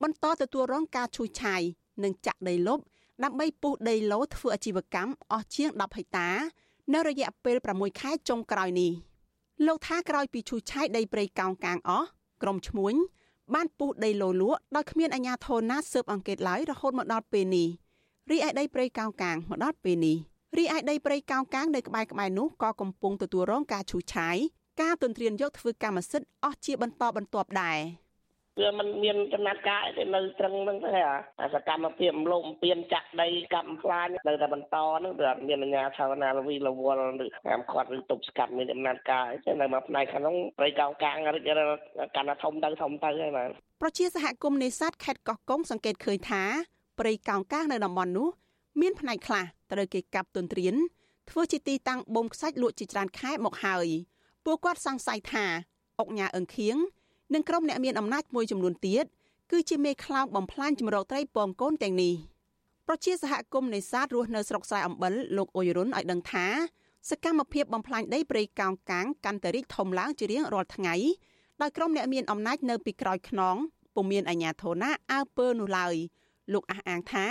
[0.04, 1.62] បន្តទទួលរងការឈូសឆាយ
[2.04, 2.80] និងចាក់ដីលុប
[3.24, 6.30] ដើម្បីពុះដីឡូធ្វើអាជីវកម្មអស់ជាង10ហិកតា
[6.94, 8.92] នៅរយៈពេល6ខែចុងក្រោយនេះ
[9.68, 12.08] លោកថាក្រោយពីឈូសឆាយដីព្រៃកោងកាងអស់
[12.42, 12.96] ក្រុមឈ្មួញ
[13.56, 17.70] បានពុះដីឡូលក់ដោយគ្មានអាជ្ញាធរណាស៊ើបអង្កេតឡើយរហូតមកដល់ពេលនេះ
[18.32, 20.18] រីឯដីព្រៃកោងកាងមកដល់ពេលនេះ
[20.58, 24.38] រីឯដីព្រៃកោងកាងនៅក្បែរក្បែរនោះក៏កំពុងទទួលរងការឈូសឆាយ
[24.82, 27.80] ការទន្ទ្រានយកធ្វើកម្មសិទ្ធិអស់ជាបន្តបន្ទាប់ដែរ
[28.60, 30.92] វាมันមានចំណាត់ការអីនៅត្រឹងហ្នឹងទេ
[31.42, 41.44] អាសកម្មភាពរំលោភបំពានចាក់ដីកម្មផ្លាញនៅតែបន្តហ្នឹងវាអត់មានអាជ្ញាធរណាលវីលវល់ឬហាមឃាត់ឬទប់ស្កាត់មានចំណាត់ការអីទេនៅមកផ្នែកខាងហ្នឹងប្រៃកោងកាងរិច
[42.16, 43.50] កាន់តែធំទៅធំទៅហើយបាទ
[43.82, 46.44] ប្រជាសហគមន៍នេសាទខេត្តកោះកុងសង្កេតឃើញថា
[47.00, 48.28] ព្រៃកោងកាងនៅតំបន់នោះ
[48.82, 50.76] មានផ្នែកខ្លះត្រូវគេកាប់ទន្ទ្រាន
[51.30, 53.88] ធ្វើជាទីតាំងបូមខ្សាច់លក់ជាច្រើនខែមកហើយ
[54.46, 55.46] ពួកគាត់សង្ស័យថា
[56.00, 56.78] អុកញ៉ាអឹងខៀង
[57.34, 59.06] និងក្រុមអ្នកមានអំណាចមួយចំនួនទៀត
[59.52, 62.14] គឺជាមេខ្លោងបំផ្លាញចម្រោកត្រីពងកូនទាំងនេះ
[62.88, 66.48] ប្រជាសហគមន៍នេសាទរស់នៅស្រុកស្រែអំបិលលោកអ៊ុយរុនឲ្យដឹងថា
[67.10, 70.96] សកម្មភាពបំផ្លាញដីព្រៃកោងកាងកាន់តែរីកធំឡើងជារៀងរាល់ថ្ងៃ
[71.62, 73.56] ដោយក្រុមអ្នកមានអំណាចនៅពីក្រោយខ្នង
[73.96, 75.96] ពុំមានអាជ្ញាធរណាអើពើនោះឡើយ
[76.54, 77.26] លោកអះអាងថា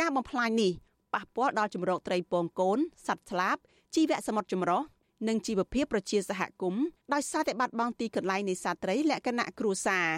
[0.00, 0.72] ការបំផ្លាញនេះ
[1.14, 3.56] ប៉ះពាល់ដល់ជំរកត្រីពងកូនសត្វស្លាប
[3.94, 4.82] ជីវៈសមុទ្រចម្រុះ
[5.28, 10.08] និងជីវភាពប្រជាសហគមន៍ដោយសារតែបាត់បង់ទីកន្លែងនេសាទត្រីលក្ខណៈគ្រួសារ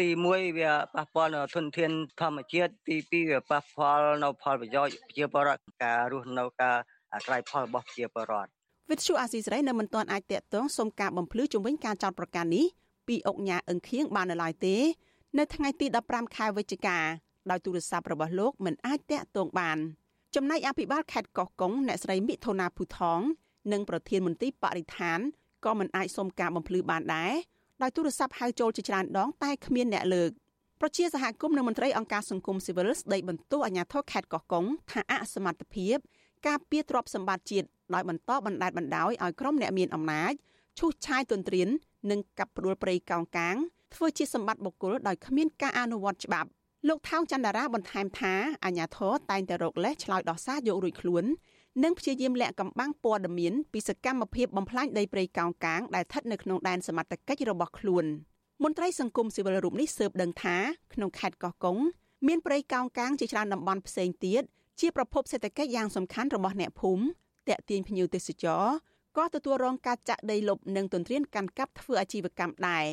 [0.00, 6.76] ទី1វាប៉ះពាល់នៅធនធានធម្មជាតិទី2វាប៉ះពាល់នៅផលប្រយោជន៍ប្រជាពលរដ្ឋការរស់នៅការ
[7.14, 8.50] អាស្រ័យផលរបស់ប្រជាពលរដ្ឋ
[8.90, 12.66] វិទ្យុអាស៊ីសេរីនៅមិនទាន់អាចតាក់ទងសុំការបំភ្លឺជំវិញការចោទប្រកាន់នេះ
[13.08, 14.76] ពីអុកញ៉ាអឹងខៀងបាននៅឡើយទេ
[15.38, 16.98] នៅថ្ងៃទី15ខែវិច្ឆិកា
[17.50, 19.78] ដោយទូរស័ព្ទរបស់លោកមិនអាចតាក់ទងបាន
[20.34, 23.20] ចំណែកអភិបាលខេត្តកោះកុងអ្នកស្រីមិថុនាភូថង
[23.72, 25.18] និងប្រធានមន្ត្រីបរិស្ថាន
[25.64, 27.32] ក៏មិនអាចសុំការបំភ្លឺបានដែរ
[27.82, 30.30] ដោយទូរស័ព្ទហៅចូលជាច្រើនដងតែគ្មានអ្នកលើក
[30.80, 35.96] ប្រជាសហគមន៍និងមន្ត្រីអង្គការសង្គមស៊ីវិលស្ដីបន្ទោសអាជ្ញាធរខេត្តកោះកុងថាអសមត្ថភាព
[36.46, 40.32] ការពារទ្រព្យសម្បត្តិជាតិដោយបន្តបណ្តែតបណ្តោយឲ្យក្រុមអ្នកមានអំណាច
[40.78, 41.68] ឈូសឆាយទន្ទ្រាន
[42.10, 43.56] និងកាប់ផ្ដួលព្រៃកោងកាង
[43.94, 46.48] ធ្វើជាសម្បត្តិបុគ្គលដោយគ្មានការអនុវត្តច្បាប់
[46.88, 51.24] លោកថោងចន្ទរាបន្ថែមថាអាញាធរតែងតែរកលេសឆ្លើយដោះសារយករួចខ្លួន
[51.84, 58.04] និងព្យាយាមលាក់កំបាំងព័ត៌មានពីសកម្មភាពបំផ្លាញដីព្រៃកោងកាងដែលស្ថិតនៅក្នុងដែនសមត្ថកិច្ចរបស់ខ្លួន
[58.62, 60.56] មន្ត្រីសង្គមស៊ីវិលរូបនេះស៊ើបដឹងថា
[60.94, 61.78] ក្នុងខេត្តកោះកុង
[62.26, 64.42] មានព្រៃកោងកាងជាច្រើនតំបន់ផ្សេងទៀត
[64.80, 67.04] ជាប្រភពសេដ្ឋកិច្ចយ៉ាងសំខាន់របស់អ្នកភូមិ
[67.48, 68.64] តាក់ទាញភ្ញៀវទេសចរ
[69.16, 72.86] ក៏ទទួលរងការចាក់ដីលុបនិងទន្ទ្រានកាន់កាប់ធ្វើអាជីវកម្មដែរ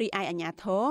[0.00, 0.84] រីឯអាជ្ញាធរ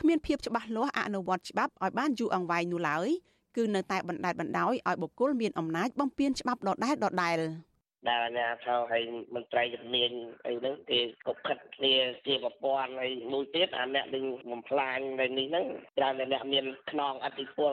[0.00, 3.08] គ្មានភាពច្បាស់លាស់អនុវត្តច្បាប់ឲ្យបានយូរអង្វែងនោះឡើយ
[3.56, 7.38] គឺនៅតែបណ្តែតបណ្តោយឲ្យបុគ្គលមានអំណាចបំពានច្បាប់ដដែលដដែល។
[8.08, 9.02] ដែលអាញាធរហើយ
[9.34, 10.10] មន្ត្រីជំនាញ
[10.46, 11.94] អីហ្នឹងគេកុកខិតគ្នា
[12.26, 15.66] ជាប្រព័ន្ធហើយមួយទៀតអាអ្នកនឹងបំផ្លាញនៅនេះហ្នឹង
[15.98, 17.72] ច្រើនតែអ្នកមានខ្នងអធិពល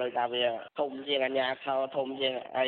[0.00, 0.44] ដោយថាវា
[0.78, 2.66] ធំជាងអាញាធរធំជាងអី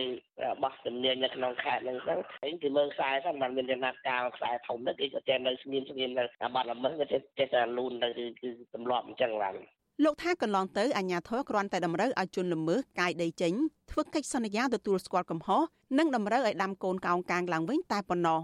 [0.62, 8.09] បោះជំនាញនៅក្នុងខេត្តហ្នឹងទៅហើយគេមើលខ្សែទៅមិនមានចំណាត់ការខ្សែធំទៅគេក៏ចេះនៅស្ងៀមស្ងៀមនៅបាត់ល្មើសក៏ចេះចេះតែលូនទៅ
[8.40, 9.57] គឺទម្លាប់អញ្ចឹងឡើង
[10.04, 13.52] លោកថាកន្លងទៅអាជ្ញាធរគ្រាន់តែតម្រូវឲ្យជនល្មើសកាយដីចេញ
[13.90, 15.62] ធ្វើកិច្ចសន្យាទទួលស្គាល់កំហុស
[15.98, 18.40] និងតម្រូវឲ្យដាំកូនកោងកាងឡើងវិញតែប៉ុណ្ណោះ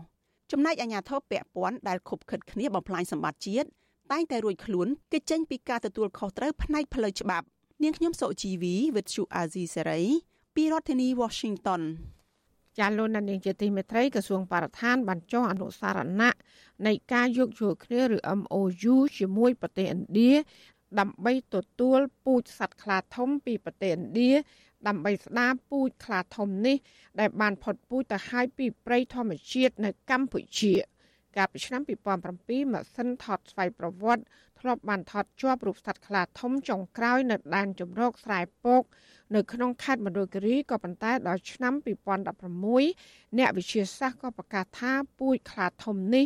[0.52, 3.68] ចំណែកអាជ្ញាធរពាក់ព័ន្ធដែលខុបខិតគ្នាបំផ្លាញសម្បត្តិជាតិ
[4.12, 7.46] តែងតែរួចខ្លួនគេចេញពីការទទួលខុសត្រូវផ្នែកផ្លូវច្បាប់
[7.82, 10.02] នាងខ្ញុំសុជីវីវិទ្យុអាស៊ីសេរី
[10.54, 11.82] ពីរដ្ឋធានី Washington
[12.78, 16.34] ចាលោកនាងជាទីមេត្រីក្រសួងបរិស្ថានបានចុះអនុសារណៈ
[16.86, 20.32] នៃការយកយល់គ្នាឬ MOU ជាមួយប្រទេសឥណ្ឌា
[21.00, 24.32] ដើម្បីទទួលពូជសត្វខ្លាធំពីប្រទេសឥណ្ឌា
[24.88, 26.76] ដើម្បីស្ដារពូជខ្លាធំនេះ
[27.20, 30.74] ដែលបានផុតពូជទៅហើយពីព្រៃធម្មជាតិនៅកម្ពុជា
[31.36, 34.24] កាលពីឆ្នាំ2007ម៉ាស៊ីនថតស្វ័យប្រវត្តិ
[34.60, 38.82] ធ្លាប់បានថតជាប់រូបសត្វខ្លាធំចុងក្រោយនៅដែនជំរកស្រែពក
[39.34, 41.74] នៅក្នុងខេត្តមណ្ឌលគិរីក៏ប៉ុន្តែដល់ឆ្នាំ
[42.56, 46.24] 2016អ្នកវិទ្យាសាស្ត្រក៏ប្រកាសថាពូជខ្លាធំនេះ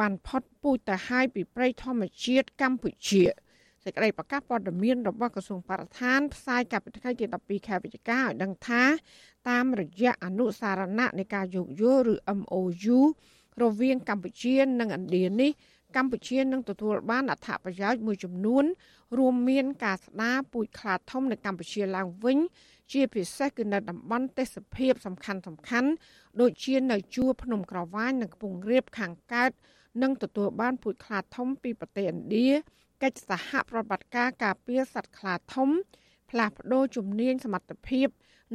[0.00, 3.24] បានផុតពូជទៅហើយពីព្រៃធម្មជាតិកម្ពុជា។
[3.84, 8.82] សេចក្តីប្រកាសព័ត៌មានរបស់ក្រសួងបរិស្ថានផ្សាយកាលពីថ្ងៃទី12ខែវិច្ឆិកាឲ្យដឹងថា
[9.48, 12.98] តាមរយៈអនុសារណៈនៃការយោគយល់ឬ MOU
[13.62, 15.50] រវាងកម្ពុជានិងឥណ្ឌានេះ
[15.96, 18.64] កម្ពុជានឹងទទួលបានអត្ថប្រយោជន៍មួយចំនួន
[19.18, 22.38] រួមមានការស្ដារពូជខ្លាធំនៅកម្ពុជាឡើងវិញ
[22.92, 25.90] ជាពិសេសគឺនៅតំបន់ទេសភាពសំខាន់សំខាន់
[26.40, 29.50] ដូចជានៅជួរភ្នំក្រវាញនិងកំពង់រាបខាងកើត
[30.02, 32.48] និងទទួលបានពូជខ្លាធំពីប្រទេសឥណ្ឌា
[33.02, 35.70] កិច្ចសហប្រតិបត្តិការការពារសត្វខ្លាធំ
[36.30, 38.08] ផ្លាស់ប្តូរជំនាញសមត្ថភាព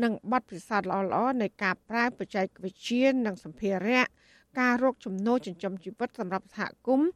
[0.04, 4.04] និងបទពិសោធន៍ល្អៗនៃការប្រើបច្ចេកវិទ្យានិងសម្ភារៈ
[4.60, 7.10] ការរកចំណូលចិញ្ចឹមជីវិតសម្រាប់សហគមន៍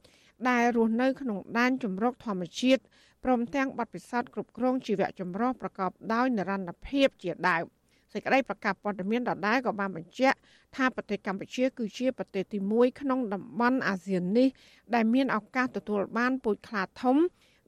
[0.49, 2.81] ដែលរស់នៅក្នុងដែនជំរកធម្មជាតិ
[3.23, 7.65] ព្រមទាំងបទពិសោធន៍គ្រប់គ្រងជីវៈចម្រុះប្រកបដោយនិរន្តរភាពជាដើម
[8.13, 10.37] សេចក្តីប្រកាសព័ត៌មានដដែលក៏បានបញ្ជាក់
[10.75, 14.47] ថាប្រទេសកម្ពុជា គឺជាប្រទេសទី1ក្នុងតំបន់អាស៊ាននេះ
[14.95, 17.17] ដែលមានឱកាសទទួលបានពូជខ្លាធំ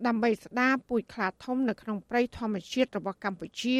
[0.07, 3.77] ដើម្បីស្ដារពូជខ្លាធំនៅក្នុងព្រៃធម្មជាតិរបស់កម្ពុជា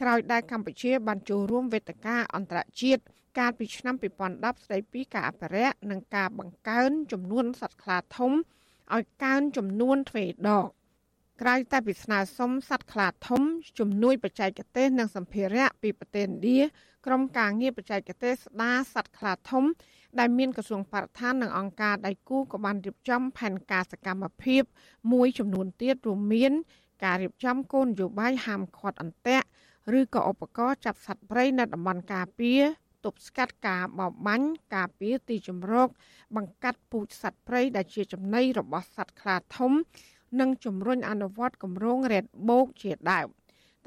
[0.00, 3.02] ក្រោយដែលកម្ពុជា បានចូលរួមវេទិកាអន្តរជាតិ
[3.38, 8.32] កាលពីឆ្នាំ2010ស្ដីពីការអភិរក្សនិងការបង្កើនចំនួនសត្វខ្លាធំ
[8.94, 10.64] ឲ្យកើនចំនួនទ្វេដង
[11.41, 13.41] ក្រៅតែពីស្នើសុំសัตว์ខ្លាធំ
[13.79, 16.59] ជំនួយបច្ចេកទេសនិងសម្ភារៈពីប្រទេសឥណ្ឌា
[17.05, 19.63] ក្រុមការងារបច្ចេកទេសស្ដារសัตว์ខ្លាធំ
[20.19, 24.63] ដែលមានក្រសួងបរិស្ថាននិងអង្គការដៃគូក៏បានរៀបចំផែនការសកម្មភាព
[25.11, 26.51] មួយចំនួនទៀតរួមមាន
[27.03, 29.45] ការរៀបចំគោលនយោបាយហាមឃាត់អន្ទាក់
[29.99, 32.61] ឬក៏ឧបករណ៍ចាប់សត្វព្រៃនៅតំបន់ការពារ
[33.05, 35.87] ទប់ស្កាត់ការបរបាញ់ការពារទីជម្រក
[36.35, 39.71] បង្កាត់ពូជសត្វព្រៃដែលជាចំណីរបស់សត្វខ្លាធំ
[40.40, 43.28] និងជំរុញអនុវត្តគម្រោង Red Book ជាដើម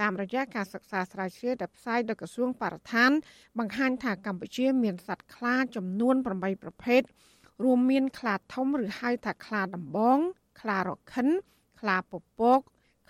[0.02, 3.12] តាមរយៈការសិក្សាស្រាវជ្រាវដែលផ្សាយដោយក្រសួងបរិស្ថាន
[3.60, 7.02] បង្ហាញថាកម្ពុជាមានសត្វខ្លាចំនួន8ប្រភេទ
[7.64, 10.20] រួមមានខ្លាធំឬហៅថាខ្លាដំបង
[10.62, 11.28] ខ្លារខិន
[11.80, 12.60] ខ្លាពពក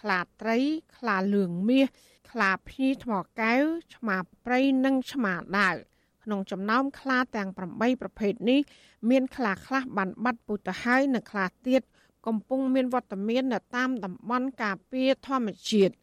[0.02, 0.58] ខ្លាត្រី
[0.98, 1.88] ខ្លាលឿងមាស
[2.32, 3.64] ខ្លាភ្ញីថ្មកែវ
[3.96, 5.76] ឆ្មាព្រៃនិងឆ្មាដាវ
[6.24, 8.60] ក្នុងចំណោមខ្លាទាំង8ប្រភេទនេះ
[9.10, 11.82] មានខ្លាខ្លះបានបាត់ពុះទៅហើយនិងខ្លាទៀត
[12.28, 15.94] កំពុងមានវត្តមាននៅតាមតំបន់ការពារធម្មជាតិ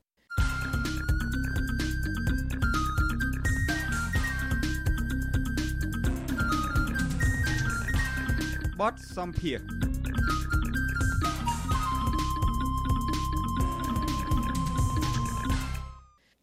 [8.80, 9.60] បទសំភារ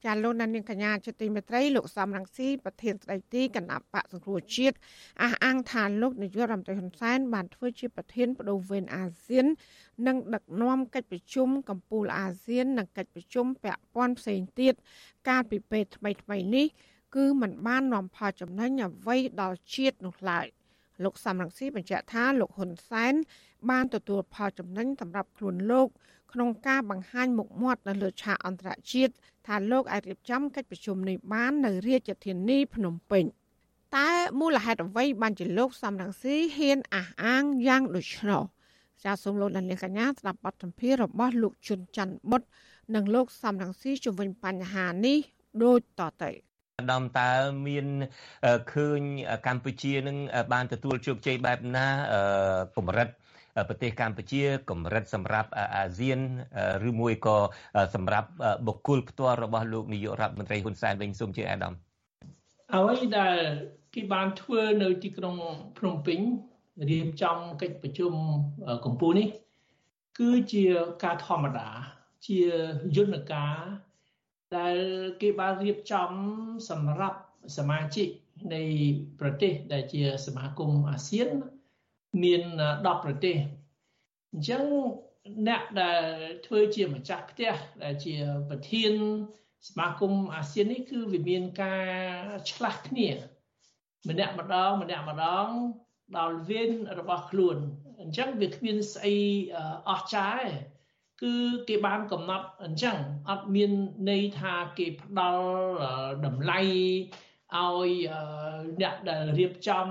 [0.06, 4.76] ចាលោកនាងកញ្ញាជាទីមេត្រីលោកសំរងស៊ីប្រធានស្ដីទីគណៈបកសង្គ្រោះជាតិ
[5.22, 9.46] អះអាងថាលោកនាយករដ្ឋមន្ត្រីហ៊ុនសែនបានធ្វើជាប្រធានបដូវវេនអាស៊ាន
[10.08, 14.74] និងដឹកនាំកិច្ចប្រជុំកម្ពុជាអាស៊ាន និងកិច្ចប្រជុំពាក់ព័ន្ធផ្សេងទៀត
[15.30, 16.68] កាលពីពេលថ្មីថ្មីនេះ
[17.16, 20.48] គឺมันបាននាំផលចំណេញអ្វីដល់ជាតិនោះឡើយ
[21.04, 23.14] លោកសំរងស៊ីបញ្ជាក់ថាលោកហ៊ុនសែន
[23.70, 25.88] បានទទួលផលចំណេញសម្រាប់ខ្លួនលោក
[26.34, 29.14] ក្នុងការបង្ហាញមុខមាត់នៅលើឆាកអន្តរជាតិ
[29.48, 33.26] ថាលោកអាចរៀបចំកិច្ចប្រជុំនេះបាននៅរាជធានីភ្នំពេញ
[33.98, 38.44] តើមូលហេតុអ្វីបានជាលោកសំរងស៊ីហ៊ានអះអាងយ៉ាងដូច្នោះ
[39.04, 42.42] ចាសសូមលោកដានៀងកញ្ញាស្ដាប់បទសម្ភាសន៍របស់លោកជុនច័ន្ទបុត
[42.96, 45.18] និងលោកសំរងស៊ីជុំវិញបញ្ហានេះ
[45.64, 46.32] ដូចតទៅ
[46.92, 47.32] ដំតើ
[47.68, 47.86] មាន
[48.74, 49.00] ឃើញ
[49.48, 50.18] កម្ពុជានឹង
[50.54, 51.88] បានទទួលជោគជ័យបែបណា
[52.78, 53.10] កម្រិត
[53.68, 56.20] ប្រទេសកម្ពុជាកម្រិតសម្រាប់អាស៊ាន
[56.90, 57.38] ឬមួយក៏
[57.96, 58.30] សម្រាប់
[58.68, 61.74] បុគ្គលផ្ទាល់របស់លោកនាយករដ្ឋមន្ត្រីហ៊ុនសែនវិញសូមជឿអាដាម
[62.74, 63.38] អ្វីដែល
[63.94, 65.36] គេបានធ្វើនៅទីក្រុង
[65.78, 66.20] ភ្នំពេញ
[66.90, 68.14] រៀបចំកិច្ចប្រជុំ
[68.86, 69.28] កម្ពុជានេះ
[70.20, 70.66] គឺជា
[71.04, 71.68] ការធម្មតា
[72.28, 72.40] ជា
[72.96, 73.56] យន្តការ
[74.58, 74.78] ដែល
[75.22, 76.10] គេបានរៀបចំ
[76.70, 77.20] សម្រាប់
[77.58, 78.08] សមាជិក
[78.54, 78.62] នៃ
[79.20, 81.30] ប្រទេសដែលជាសមាគមអាស៊ាន
[82.22, 83.38] មាន10ប្រទេស
[84.32, 84.64] អញ្ចឹង
[85.48, 86.04] អ្នកដែល
[86.46, 88.16] ធ្វើជាម្ចាស់ផ្ទះដែលជា
[88.50, 88.94] ប្រធាន
[89.68, 91.88] សមាគមអាស៊ាននេះគឺវាមានការ
[92.52, 93.10] ឆ្លាស់គ្នា
[94.10, 95.48] ម្នាក់ម្ដងម្នាក់ម្ដង
[96.18, 97.58] ដល់វេនរបស់ខ្លួន
[98.02, 99.16] អញ្ចឹងវាគ្មានស្អី
[99.90, 100.48] អស្ចារ្យ
[101.24, 101.36] គឺ
[101.70, 102.98] គេបានកំណត់អញ្ចឹង
[103.30, 103.72] អត់មាន
[104.10, 105.48] ន័យថាគេផ្ដល់
[106.26, 106.60] តម្លៃ
[107.56, 107.90] ឲ្យ
[108.82, 109.88] អ្នកដែលរៀបចំ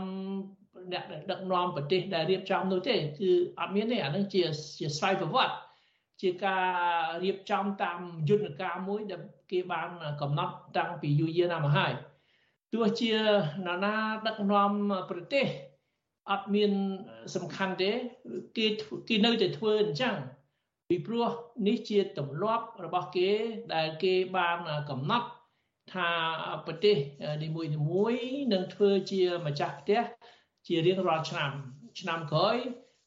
[0.92, 4.42] អ្នកដែលដឹកនាំប្រទេសដែលរៀបចំនោះទេគឺអត់មានទេអានឹងជា
[4.78, 5.54] ជាស្វ័យប្រវត្តិ
[6.22, 6.66] ជាការ
[7.24, 9.88] រៀបចំតាមយន្តការមួយដែលគេបាន
[10.20, 11.92] កំណត់តាំងពីយូរយារណាស់មកហើយ
[12.72, 13.12] ទោះជា
[13.66, 13.94] នរណា
[14.26, 14.70] ដឹកនាំ
[15.10, 15.46] ប្រទេស
[16.30, 16.72] អត់មាន
[17.34, 17.90] សំខាន់ទេ
[18.56, 18.66] គេ
[19.08, 20.14] គេនៅតែធ្វើអញ្ចឹង
[20.88, 21.28] ពីព្រោះ
[21.66, 23.30] នេះជាទម្លាប់របស់គេ
[23.74, 24.58] ដែលគេបាន
[24.90, 25.28] កំណត់
[25.92, 26.08] ថា
[26.66, 26.96] ប្រទេស
[27.44, 30.00] នីមួយៗនឹងធ្វើជាម្ចាស់ផ្ទះ
[30.66, 31.50] ជារៀងរាល់ឆ្នាំ
[32.00, 32.56] ឆ្នាំក្រោយ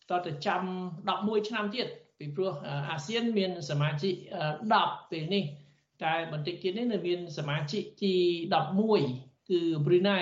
[0.10, 0.62] តទៅចាំ
[1.06, 1.88] 11ឆ្នាំទៀត
[2.20, 2.54] ពីព្រោះ
[2.92, 4.14] អាស៊ានមានសមាជិក
[4.62, 5.44] 10ពេលនេះ
[6.04, 8.14] តែបន្តិចទៀតនេះនៅមានសមាជិកទី
[8.80, 10.20] 11គឺប្រ៊ុយណៃ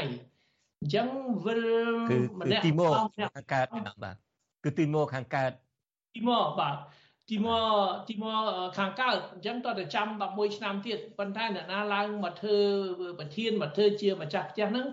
[0.81, 1.07] អញ្ចឹង
[1.45, 1.63] វិល
[2.41, 3.67] ម្នាក់ទីមកខាងកើត
[4.03, 4.15] បាទ
[4.63, 5.51] គឺទីមកខាងកើត
[6.15, 6.77] ទីមកបាទ
[7.29, 7.65] ទីមក
[8.09, 8.41] ទីមក
[8.77, 12.57] ខាងកើតអញ្ចឹងតទៅចាំ11ឆ្នាំទៀតប៉ុន្តែអ្នកណាឡើងមកធ្វើ
[13.19, 14.87] ប្រធានមកធ្វើជាម្ចាស់ផ្ទះហ្នឹង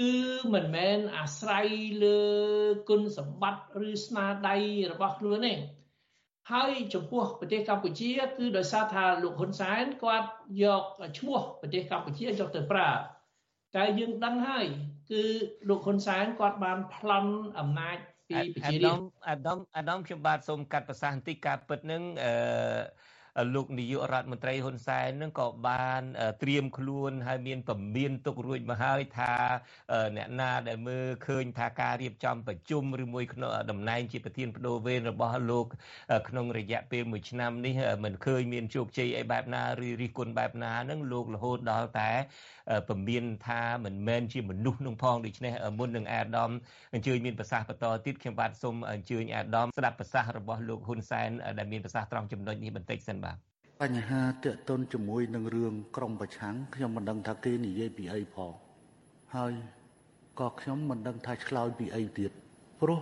[0.00, 0.14] គឺ
[0.54, 1.68] មិនមែនអាស្រ័យ
[2.04, 2.20] លើ
[2.88, 4.56] គុណសម្បត្តិឬស្នាដៃ
[4.92, 5.54] របស់ខ្លួនទេ
[6.52, 10.28] ហើយចំពោះប្រទេសកម្ពុជា គឺដោយសារថាលោកហ៊ុនសែនគាត់
[10.62, 10.84] យក
[11.18, 12.90] ឈ្មោះប្រទេសកម្ពុជាយកទៅប្រើ
[13.76, 14.66] តែយើងដឹងហើយ
[15.10, 15.22] គឺ
[15.68, 17.96] លោកហ៊ុនសែនគាត់បានប្លន់អំណាច
[18.28, 22.32] ពីប្រជារាស្ត្រអាដាមអាដាមខ្ញុំបាទសូមកាត់ប្រសាសន៍បន្តិចការពិតនឹងអឺ
[23.54, 26.02] លោកនាយករដ្ឋមន្ត្រីហ៊ុនសែននឹងក៏បាន
[26.42, 29.34] ត្រៀមខ្លួនហើយមានពមៀនទុករួចមកហើយថា
[30.16, 35.66] អ្នកណាដែលមើលឃើញថាការរៀបចំប្រជុំឬមួយក្នុងតំណែងជាប្រធានបដូវវេនរបស់លោក
[36.28, 42.10] ក្នុងរយៈពេល1ឆ្នាំនេះមិនឃើញមានជោគជ័យអីបែបណាឬរិះគន់បែបណានឹងលោករហូតដល់តែ
[42.88, 46.50] ពមៀនថាមិនមែនជាមនុស្សនឹងផងដូច្នេះមុននឹងអាដាម
[46.94, 53.18] អញ្ជើញមានប្រសាសន៍បន្តទៀតខ្ញុំបាទសូមអញ្ជើញអាដាមស្ដាប់ប្រសាសន៍របស់លោកហ៊ុនសែនដែលមានប្រសាសន៍ត្រង់ចំណុចនេះបន្តិចសិន
[53.82, 58.52] បាទបញ្ហាតេតុនជាមួយនឹងរឿងក្រមប្រឆាំងខ្ញុំមិនដឹងថាគេនិយាយពីអីផង
[59.36, 59.52] ហើយ
[60.40, 62.30] ក៏ខ្ញុំមិនដឹងថាឆ្លើយពីអីទៀត
[62.80, 63.00] ព្រោះ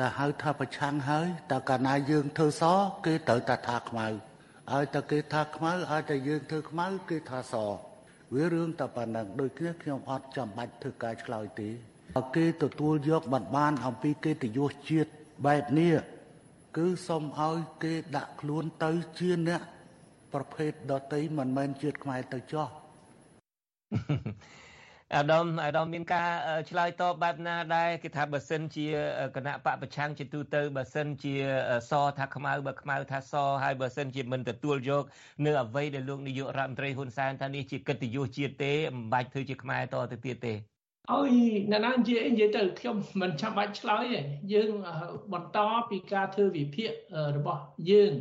[0.00, 2.62] ដែលហៅថាប្រឆាំងហើយតើកាលណាយើងធ្វើស
[3.06, 7.54] គេត្រូវតែថាខ្មៅឲ្យតែគេថាខ្មៅឲ្យតែយើងធ្វើខ្មៅគេថាស
[8.34, 11.68] វារឿងតែប៉ុណ្ណឹងដូចគ្នាខ្ញុំអត់ចាំបាច់ធ្វើការឆ្លើយទេ
[12.36, 15.10] គេទទួលយកបានបានអំពីកិត្តិយសជាតិ
[15.46, 15.94] បែបនេះ
[16.76, 19.62] គឺសូមឲ្យគេដាក់ខ្លួនទៅជាអ្នក
[20.32, 22.68] ប្រភេទដតីមិនមែនជាតិខ្មែរទៅចោះ
[25.16, 26.28] អាដាមអាដាមមានការ
[26.70, 28.86] ឆ្លើយតបបែបណាដែរគេថាបើសិនជា
[29.36, 31.34] គណៈបកប្រឆាំងជាទូទៅបើសិនជា
[31.90, 35.04] សថាខ្មៅបើខ្មៅថាសហើយបើសិនជាមិនទទួលយក
[35.46, 40.54] នៅអ្វីដែលលោកនាយករដ្ឋមន្ត្រីហ៊ុនសែនថានេះជាកិត្តិយសជាតិទេមិនបាច់ធ្វើជាខ្មែរតទៅទៀតទេ
[41.12, 41.30] អើយ
[41.70, 44.20] អ្នកណានិយាយនិយាយទៅខ្ញុំមិនចាំបាច់ឆ្លើយទេ
[44.52, 44.70] យើង
[45.32, 45.58] បន្ត
[45.90, 46.90] ពីការធ្វើវិភាគ
[47.36, 48.12] របស់យើង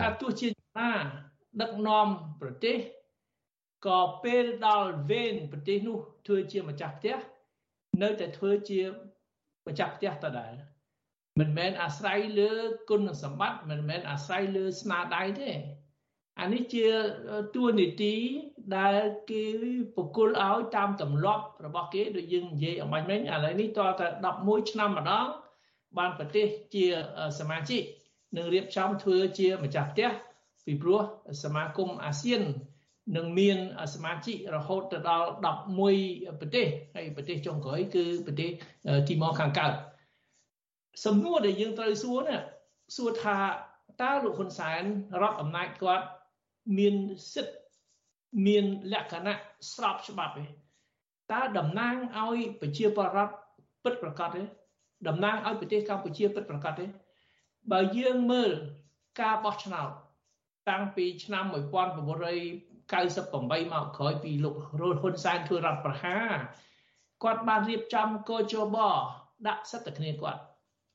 [0.00, 0.48] ថាទោះជា
[0.78, 0.90] ណា
[1.60, 2.06] ដឹកនាំ
[2.40, 2.76] ប្រទេស
[3.86, 7.16] ក៏ពេលដល់វេនប្រទេសនោះធ្វើជាម្ចាស់ផ្ទះ
[8.02, 8.80] នៅតែធ្វើជា
[9.66, 10.52] ម្ចាស់ផ្ទះដដែល
[11.40, 12.50] មិនមែនអាស្រ័យលើ
[12.90, 15.50] គុណសម្បត្តិមិនមែនអាស្រ័យលើស្នាដៃទេ
[16.40, 16.86] អានេះជា
[17.54, 18.14] ទួនាទី
[18.76, 18.98] ដែល
[19.30, 19.44] គេ
[19.96, 24.06] បកគលឲ្យតាមទម្លាប់របស់គេដូចយើងនិយាយអំបញ្ញមិញឥឡូវនេះតតែ
[24.38, 25.26] 11ឆ្នាំម្ដង
[25.98, 26.84] បានប្រទេសជា
[27.38, 27.82] សមាជិក
[28.36, 30.10] នឹងរៀបចំធ្វើជាម្ចាស់ផ្ទះ
[30.66, 31.00] ពីព្រោះ
[31.44, 32.42] សមាគមអាស៊ាន
[33.16, 33.58] នឹងមាន
[33.94, 35.28] សមាជិករហូតទៅដល់
[35.80, 38.50] 11ប្រទេសហើយប្រទេសចុងក្រោយគឺប្រទេស
[39.08, 39.72] ទីម៉ូខាងកើត
[41.04, 42.38] សំណួរដែលយើងត្រូវសួរណា
[42.96, 43.38] សួរថា
[44.02, 44.82] តើលោកហ៊ុនសែន
[45.22, 46.06] រដ្ឋអំណាចគាត់
[46.78, 46.94] មាន
[47.32, 47.56] សិទ្ធិ
[48.46, 49.34] មានលក្ខណៈ
[49.72, 50.44] ស្របច្បាប់ទេ
[51.32, 53.34] តើតំណាងឲ្យប្រជាពលរដ្ឋ
[53.84, 54.42] ពិតប្រកបទេ
[55.08, 56.84] តំណាងឲ្យប្រទេសកម្ពុជាពិតប្រកបទេ
[57.72, 58.50] បើយើងមើល
[59.20, 59.90] ការបោះឆ្នោត
[60.70, 61.54] តាំងពីឆ្នាំ1900
[62.92, 66.32] 98មកក្រោយពីលោករលហ៊ុនសែនធ្វើរដ្ឋប្រហារ
[67.22, 68.76] គាត់បានរៀបចំកោជប
[69.46, 70.40] ដាក់សិទ្ធិគ្នាគាត់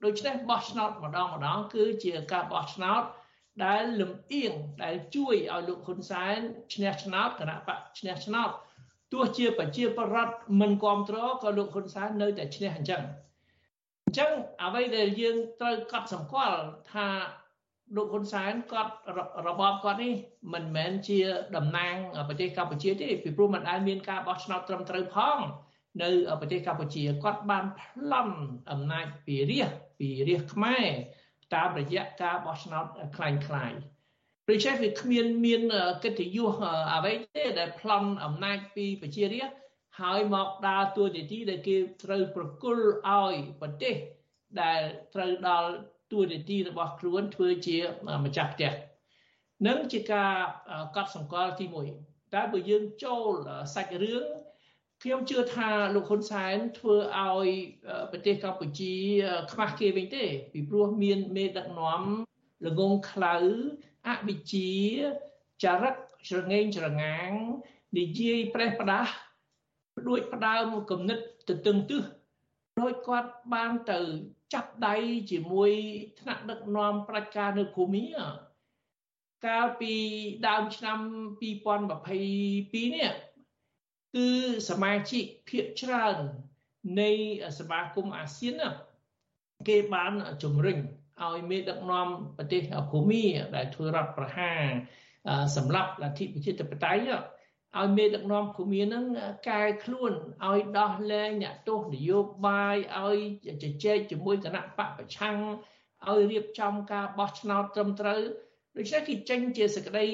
[0.03, 3.03] ដូច្នេះបោះឆ្នោតម្ដងម្ដងគឺជាការបោះឆ្នោត
[3.65, 4.53] ដែលលំអៀង
[4.83, 6.37] ដែលជួយឲ្យលោកហ៊ុនសែន
[6.73, 8.51] ឈ្នះឆ្នោតគណៈបកឈ្នះឆ្នោត
[9.13, 13.01] ទោះជាប្រជាប្រដ្ឋមិនគ្រប់គ្រងក៏លោកហ៊ុនសែននៅតែឈ្នះអញ្ចឹង
[14.05, 14.31] អញ្ចឹង
[14.63, 16.59] អ្វីដែលយើងត្រូវកត់សម្គាល់
[16.93, 17.07] ថា
[17.95, 18.93] លោកហ៊ុនសែនគាត់
[19.47, 20.13] របបគាត់នេះ
[20.53, 21.19] មិនមែនជា
[21.55, 21.95] តំណាង
[22.29, 25.37] ប្រទេសកម្ពុជាទេពីព្រោះมันអាចមានការបោះឆ្នោតត្រឹមត្រូវផង
[26.01, 28.35] នៅប្រទេសកម្ពុជាគាត់បានប្លន់
[28.71, 30.87] អំណាចពីរាជពីរាជខ្មែរ
[31.54, 32.84] តាមរយៈការបោះឆ្នោត
[33.16, 33.72] คล้ายคล้าย
[34.48, 35.62] ដូច្នេះវាគ្មានមាន
[36.04, 36.52] កិត្តិយស
[36.94, 39.50] អ្វីទេដែលប្លន់អំណាចពីប្រជារាជ
[40.00, 43.94] ហើយមកដើរតួនាទីដែលគេត្រូវប្រគល់ឲ្យប្រទេស
[44.62, 44.80] ដែល
[45.14, 45.72] ត្រូវដល់
[46.10, 47.78] ទួនាទីរបស់ខ្លួនធ្វើជា
[48.24, 48.72] ម្ចាស់ផ្ទះ
[49.66, 50.32] នឹងជាការ
[50.96, 51.66] កត់សម្គាល់ទី
[52.00, 53.28] 1តែបើយើងចូល
[53.74, 54.24] សាច់រឿង
[55.03, 57.49] ខ្ញុំជឿថាលោកហ៊ុនសែនធ្វើឲ្យ
[58.11, 58.95] ប្រទេសកម្ពុជា
[59.51, 62.01] ខ្មាស់គេវិញទេ ពីព្រោះមានមេដឹកនាំ
[62.65, 63.35] ល្ងងខ្លៅ
[64.07, 64.71] អវិជ្ជា
[65.63, 65.95] ចរិត
[66.29, 67.31] ច្រងេងច្រងាង
[67.97, 69.11] និយាយប្រេះផ្ដាស់
[70.07, 71.19] ដួចផ្ដើមគំនិត
[71.49, 72.03] ទៅទឹងទឹះ
[72.79, 73.99] ដោយគាត់បានទៅ
[74.53, 74.95] ចាប់ដៃ
[75.31, 75.71] ជាមួយ
[76.19, 78.03] ថ្នាក់ដឹកនាំប្រជាការនៅភូមិ
[79.45, 79.93] កាលពី
[80.47, 80.99] ដើមឆ្នាំ
[81.41, 83.26] 2022នេះ
[84.17, 84.29] គឺ
[84.69, 86.17] សមាជិកភាគច្រើន
[87.01, 87.11] នៃ
[87.59, 88.61] សមាគមអាស៊ាន
[89.67, 90.13] គេបាន
[90.43, 90.77] ជំរុញ
[91.23, 92.07] ឲ្យមេដឹកនាំ
[92.37, 92.61] ប្រទេស
[92.91, 93.23] ភូមិ
[93.55, 94.61] ដែលធ្វើរដ្ឋប្រហារ
[95.55, 97.11] សម្រាប់លទ្ធិប្រជាធិបតេយ្យ
[97.77, 99.05] ឲ្យមេដឹកនាំភូមិនឹង
[99.49, 100.11] កែខ្លួន
[100.45, 103.17] ឲ្យដោះលែងអ្នកទោសនយោបាយឲ្យ
[103.63, 105.37] ជជែកជាមួយគណៈបកប្រឆាំង
[106.07, 108.21] ឲ្យរៀបចំការបោះឆ្នោតត្រឹមត្រូវ
[108.77, 110.05] ដូច្នេះគេចេញជាសេចក្តី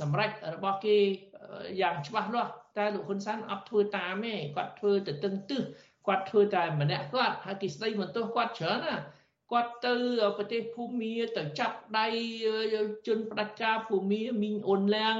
[0.00, 0.98] សម្រេចរបស់គេ
[1.80, 5.62] យ៉ាងច្បាស់លាស់ តែលោកហ៊ុនសែនអត់ធ្វើតាមទេគាត់ធ្វើទៅទឹងទឹះ
[6.06, 8.96] គាត់ធ្វើតែម្នាក់គាត់ហើយគេស្ដីបន្ទោសគាត់ច្រើនណា
[9.52, 9.94] គាត់ទៅ
[10.36, 12.06] ប្រទេសភូមាទៅចាប់ដៃ
[13.06, 15.18] ជនផ្ដាច់ការភូមាមីងអ៊ុនឡាំង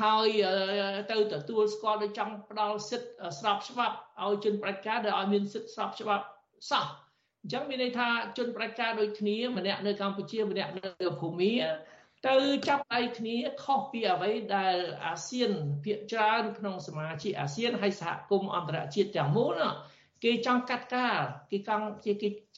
[0.00, 0.28] ហើយ
[1.10, 6.24] ទៅទទួលស្គាល់ដោយចង់ផ្ដល់សិទ្ធិស្របច្បាប់ឲ្យជនប្រជាការដែលឲ្យមានសិទ្ធិស្របច្បាប់
[6.70, 6.86] សោះ
[7.42, 8.08] អញ្ចឹងមានន័យថា
[8.38, 11.52] ជនប្រជាការដូចគ្នាម្នាក់នៅកម្ពុជាម្នាក់នៅភូមា
[12.28, 12.36] ទៅ
[12.68, 15.50] ចាប់ដៃគ្នាខុសពីអ្វីដែលអាស៊ាន
[15.84, 19.60] ភាគច្រើនក្នុងសមាជិកអាស៊ានហើយសហគមន៍អន្តរជាតិទាំងមូល
[20.24, 21.20] គេចង់កាត់កាល
[21.50, 22.12] គេចង់គេ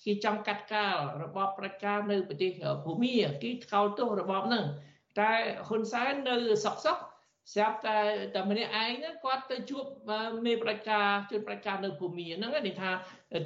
[0.06, 2.50] គេចង់កាត់កាលរបបប្រជាការនៅប្រទេស
[2.84, 4.64] ភូមាគេថ្កោលទោសរបបហ្នឹង
[5.20, 5.32] តែ
[5.68, 6.98] ហ៊ុនសែននៅសុកសុក
[7.52, 7.98] ស្រាប់តែ
[8.34, 9.84] តែម្នាក់ឯងហ្នឹងគាត់ទៅជួប
[10.46, 12.90] មេបដិការជនបដិការនៅភូមិហ្នឹងនិយាយថា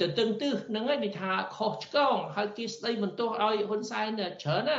[0.01, 4.09] ទៅតឹងទឹះហ្នឹងនិយាយថាខុសឆ្គងហើយគេស្ដីបន្ទោសឲ្យហ៊ុនសែន
[4.43, 4.79] ច្រើនណា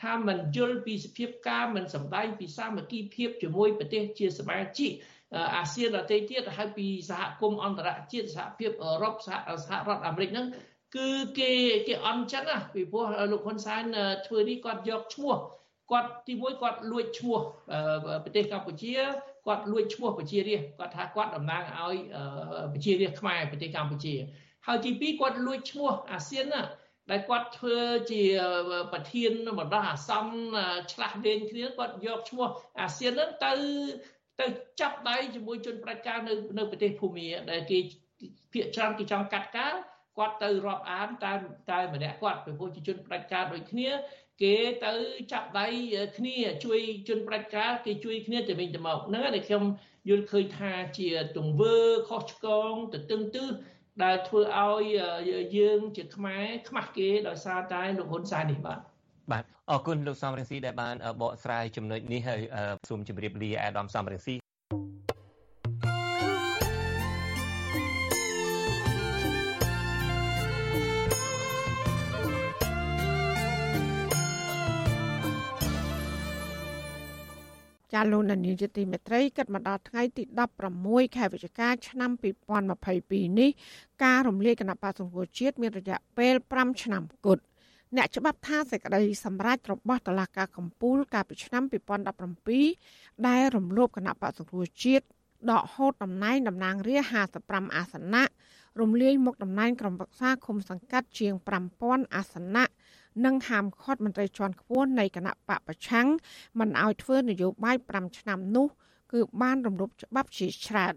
[0.00, 4.90] ថាមិនយល់ពីសភាពការមិនសម្ដែងពីសាមគ្គីភាពជាមួយប្រទេសជាសមាជិក
[5.56, 9.36] អាស៊ានដទៃទៀតហើយពីសហគមន៍អន្តរជាតិសហភាពអឺរ៉ុបសហ
[9.66, 10.46] សហរដ្ឋអាមេរិកហ្នឹង
[10.96, 11.50] គឺគេ
[11.88, 13.84] គេអន់ចឹងណាពីព្រោះលោកហ៊ុនសែន
[14.26, 15.36] ធ្វើនេះគាត់យកឈ្មោះ
[15.90, 17.38] គាត់ទីមួយគាត់លួចឈ្មោះ
[18.24, 18.94] ប្រទេសកម្ពុជា
[19.46, 21.96] គាត់លួចឈ្មោះប្រជារាស្ត្រគាត់ថាគាត់តំណាងឲ្យ
[22.74, 24.14] ប្រជារាស្ត្រខ្មែរប្រទេសកម្ពុជា
[24.66, 26.62] ហើយទីពីរគាត់លួចឈ្មោះអាស៊ានណា
[27.10, 27.78] ដែលគាត់ធ្វើ
[28.10, 28.22] ជា
[28.92, 30.34] ប្រធានបណ្ដោះអាសន្ន
[30.92, 32.48] ឆ្លាស់វែងគ្នាគាត់យកឈ្មោះ
[32.80, 33.52] អាស៊ានហ្នឹងទៅ
[34.40, 34.46] ទៅ
[34.80, 37.78] ចាប់ដៃជាមួយជនប្រជាការនៅនៅប្រទេសភូមាដែលគេ
[38.52, 39.74] ភាកច្រើនគេចង់កាត់ការ
[40.18, 41.32] គាត់ទៅរាប់អានតែ
[41.70, 43.88] តែម្នាក់គាត់ពីព្រោះជាជនប្រជាការដូចគ្នា
[44.42, 44.92] គេទៅ
[45.32, 45.66] ចាប់ដៃ
[46.18, 49.64] គ្នាជួយជនប្រជាការគេជួយគ្នាទៅវិញទៅមកហ្នឹងដែលខ្ញុំ
[50.08, 51.76] យល់ឃើញថាជាទង្វើ
[52.08, 53.48] ខុសឆ្គងទៅទឹងទឹះ
[54.04, 54.82] ដែលធ្វើឲ្យ
[55.56, 58.80] យើងជាខ្មែរខ្មាស់គេដោយសារតែលោកហ៊ុនសែននេះបាទ
[59.30, 62.40] បាទអរគុណលោកសំរងស៊ីដែលបានបកស្រាយចំណុចនេះហើយ
[62.88, 64.34] សូមជម្រាបលាអាដាមសំរងស៊ី
[77.92, 80.22] ចាលោកនានីជាទីមេត្រីគិតមកដល់ថ្ងៃទី
[80.70, 82.10] 16ខែវិច្ឆិកាឆ្នាំ
[82.74, 83.50] 2022នេះ
[84.04, 87.42] ការរំលាយគណៈបក្សសង្គ្រោះជាតិមានរយៈពេល5ឆ្នាំគត់
[87.96, 91.62] អ្នកច្បាប់ថាសេចក្តីសម្រេចរបស់តុលាការកំពូលកាលពីឆ្នាំ
[92.44, 95.04] 2017ដែលរំលោភគណៈបក្សសង្គ្រោះជាតិ
[95.50, 98.24] ដកហូតតំណែងតំណាងរាស្ត្រ55អាសនៈ
[98.80, 101.32] រំលាយមុខតំណែងក្រុមប្រឹក្សាឃុំសង្កាត់ជាង
[101.74, 102.64] 5000អាសនៈ
[103.24, 106.06] និងហាមឃាត់មន្ត្រីជាន់ខ្ពស់នៃគណៈបកប្រឆាំង
[106.58, 108.66] មិនឲ្យធ្វើនយោបាយ5ឆ្នាំនោះ
[109.12, 110.94] គឺបានរំលោភច្បាប់ជាច្រើន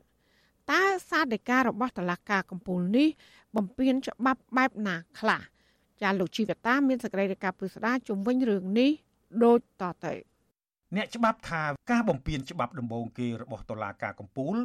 [0.71, 3.07] តើសាធិការរបស់តុលាការកំពូលនេះ
[3.55, 5.41] បំពេញច្បាប់បែបណាខ្លះ
[6.01, 8.91] ចាលោកជីវតាមានសេចក្តីរាយការណ៍ពិស្ដារជំវិញរឿងនេះ
[9.43, 10.13] ដូចតទៅ
[10.95, 11.61] អ្នកច្បាប់ថា
[11.91, 14.55] ការបំពេញច្បាប់ដំបូងគេរបស់តុលាការកំពូល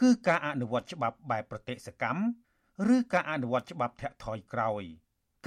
[0.00, 2.22] គឺការអនុវត្តច្បាប់បែបប្រតិសកម្ម
[2.94, 4.82] ឬការអនុវត្តច្បាប់ធាក់ថយក្រោយ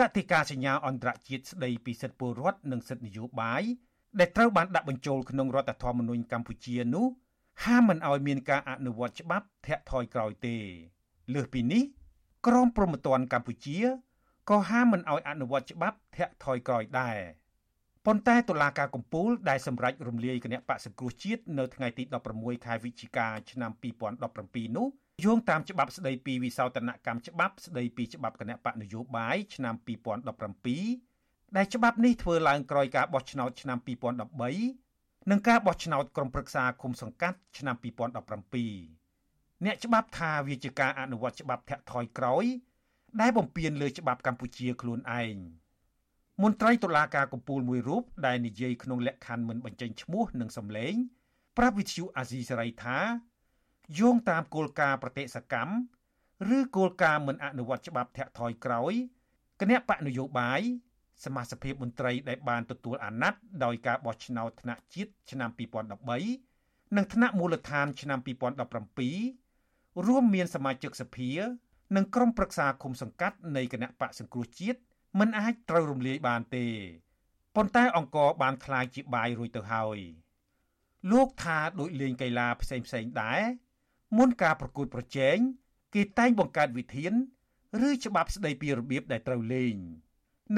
[0.01, 3.63] កតិកាសញ្ញាអន្តរជាតិស្ដីពីសិទ្ធិពលរដ្ឋនិងសិទ្ធិនយោបាយ
[4.19, 7.07] ដែលត្រូវបានដាក់បញ្ចូលក្នុងរដ្ឋធម្មនុញ្ញកម្ពុជានោះ
[7.65, 10.57] ហាមមិនឲ្យមានការអនុវត្តច្បាប់ធាក់ថយក្រោយទេ
[11.33, 11.83] លើសពីនេះ
[12.47, 13.77] ក្រមព្រហ្មទណ្ឌកម្ពុជា
[14.49, 17.17] ក៏ហាមមិនឲ្យអនុវត្តច្បាប់ធាក់ថយក្រោយដែរ
[18.05, 22.03] ប៉ុន្តែតុលាការកំពូលដែលសម្រេចរំលាយគណៈបក្សសង្គ្រោះជាតិនៅថ្ងៃទី
[22.35, 23.71] 16ខែវិច្ឆិកាឆ្នាំ
[24.23, 24.87] 2017នោះ
[25.23, 29.75] យោងតាមច្បាប់ស្តីពីវិសោធនកម្មច្បាប់ស្តីពីច្បាប់គណៈបកនយោបាយឆ្នាំ
[30.85, 42.45] 2017ដែលច្បាប់នេះធ្វើឡើងក្រោយការបោះឆ្នោតឆ្នាំ2013និងការបោះឆ្នោតក្រុមប្រឹក្សាគុំសង្កាត់ឆ្នាំ2017អ្នកច្បាប់ថាវាជាការអនុវត្តច្បាប់ធាក់ថយក្រោយ
[43.21, 45.35] ដែលបំពានលើច្បាប់កម្ពុជាខ្លួនឯង
[46.43, 50.93] មន្ត្រីតុលាការកំពូលមួយរូបដែលនិយាយក្នុងលក្ខខណ្ឌមិនបញ្ចេញឈ្មោះនិងសម្លេង
[51.57, 52.97] ប្រាប់វិទ្យុអាស៊ីសេរីថា
[53.98, 55.74] យោងតាមគោលការណ៍ប្រតិសកម្ម
[56.56, 58.92] ឬគោលការណ៍មិនអនុវត្តច្បាប់ធាក់ថយក្រោយ
[59.60, 60.60] គណៈបកនយោបាយ
[61.24, 65.50] សមាជិកមន្ត្រីដែលបានទទួលអាណត្តិដោយការបោះឆ្នោតថ្នាក់ជាតិឆ្នាំ
[66.26, 68.18] 2013និងថ្នាក់មូលដ្ឋានឆ្នាំ
[69.16, 71.30] 2017រួមមានសមាជិកសភា
[71.96, 74.80] និងក្រុមប្រឹក្សាគុំសង្កាត់នៃគណៈបកសង្គ្រោះជាតិ
[75.18, 76.66] មិនអាចត្រូវរំលាយបានទេ
[77.56, 79.98] ប៉ុន្តែអង្គរបានคลายជាបាយរួចទៅហើយ
[81.10, 83.40] លោកថាដូចលេងកីឡាផ្សេងផ្សេងដែរ
[84.17, 85.37] មុនការប្រកួតប្រជែង
[85.95, 87.13] គេតែងបង្កើតវិធាន
[87.87, 89.75] ឬច្បាប់ស្តីពីរបៀបដែលត្រូវលេង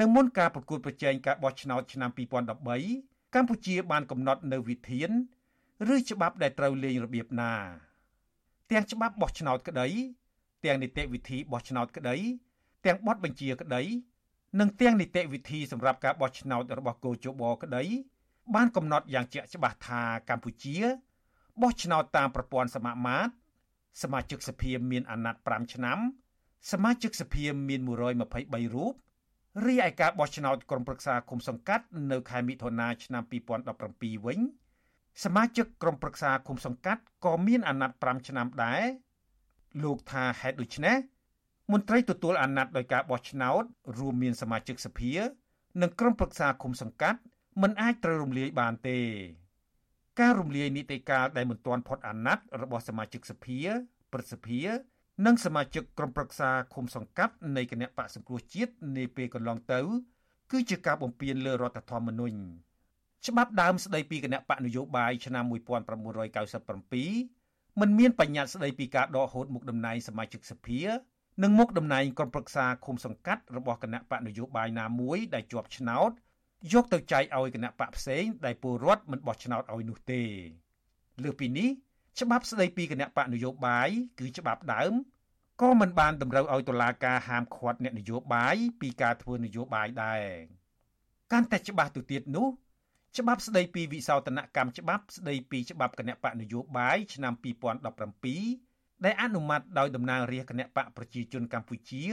[0.00, 2.10] នៅមុនការប្រកួតប្រជែងការបោះឆ្នោតឆ្នាំ
[2.72, 5.10] 2013កម្ពុជាបានកំណត់នៅវិធាន
[5.94, 7.54] ឬច្បាប់ដែលត្រូវលេងរបៀបណា
[8.70, 9.88] ទាំងច្បាប់បោះឆ្នោតក្តី
[10.64, 12.16] ទាំងនីតិវិធីបោះឆ្នោតក្តី
[12.86, 13.82] ទាំងបទបញ្ជាក្តី
[14.60, 17.84] និងទាំងនីតិវិធីសម្រាប់ការបោះឆ្នោតរបស់គោជបក្តី
[18.54, 20.76] បានកំណត់យ៉ាងជាក់ច្បាស់ថាកម្ពុជា
[21.62, 23.43] បោះឆ្នោតតាមប្រព័ន្ធសមាមាត្រ
[24.02, 25.98] សមាជិកសភាមានអាណត្តិ5ឆ្នាំ
[26.72, 28.94] សមាជិកសភាមាន123រូប
[29.66, 33.22] រីឯការបោះឆ្នោតក្រុមប្រឹក្សាគុំសង្កាត់នៅខែមិថុនាឆ្នាំ
[33.74, 34.40] 2017វិញ
[35.24, 38.82] សមាជិកក្រុមប្រឹក្សាគុំសង្កាត់ក៏មានអាណត្តិ5ឆ្នាំដែរ
[39.82, 40.96] លោកថាហេតុដូច្នេះ
[41.72, 43.62] មន្ត្រីទទួលអាណត្តិដោយការបោះឆ្នោត
[43.98, 45.12] រួមមានសមាជិកសភា
[45.82, 47.20] និងក្រុមប្រឹក្សាគុំសង្កាត់
[47.62, 48.98] មិនអាចត្រូវរំលាយបានទេ
[50.20, 53.60] ការរំលាយនីតិកាលដែលមិនទាន់ផុតអាណត្តិរបស់សមាជិកសភា
[54.12, 54.60] ព្រឹទ្ធសភា
[55.26, 59.80] និងសមាជិកក្រុមប្រឹក្សាឃុំសង្កាត់នៃគណៈបកសង្គ្រោះជាតិនាពេលកន្លងទៅ
[60.50, 62.36] គឺជាការបំពានលើរដ្ឋធម្មនុញ្ញ
[63.26, 65.52] ច្បាប់ដើមស្តីពីគណៈបកនយោបាយឆ្នាំ1997
[67.80, 70.80] មិនមានបញ្ញត្តិស្តីពីការដកហូតមុខតំណែងសមាជិកសភា
[71.42, 76.10] និងមុខតំណែងក្រុមប្រឹក្សាឃុំសង្កាត់របស់គណៈបកនយោបាយណាមួយដែលជាប់ឆ្នោត
[76.72, 80.22] យកទៅចែកឲ្យគណៈបកផ្សេងដែលពលរដ្ឋមិនបោះឆ្នោតឲ្យនោះទេ
[81.22, 81.68] លើសពីនេះ
[82.20, 83.88] ច្បាប់ស្តីពីគណៈបកនយោបាយ
[84.18, 84.92] គឺច្បាប់ដើម
[85.62, 90.22] ក៏មិនបានតម្រូវឲ្យតុលាការហាមឃាត់អ្នកនយោបាយពីការធ្វើនយោបាយដែរ
[91.32, 92.48] កាន់តែច្បាស់ទៅទៀតនោះ
[93.18, 97.32] ច្បាប់ស្តីពីវិសោធនកម្មច្បាប់ស្តីពីច្បាប់គណៈបកនយោបាយឆ្នាំ
[98.18, 102.04] 2017ដែលអនុម័តដោយតំណាងរាស្ត្រគណៈបកប្រជាជនកម្ពុជា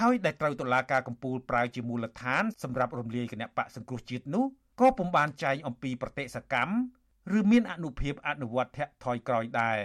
[0.00, 4.44] ហើយដែលត្រូវតុលាការកំពូលប្រើជាមូលដ្ឋានសម្រាប់រំលាយគណៈបកសង្គ្រោះជាតិនោះ
[4.80, 6.74] ក៏ពុំបានចែងអំពីប្រតិសកម្ម
[7.38, 9.80] ឬមានអនុភាពអនុវត្តធាក់ថយក្រោយដែរ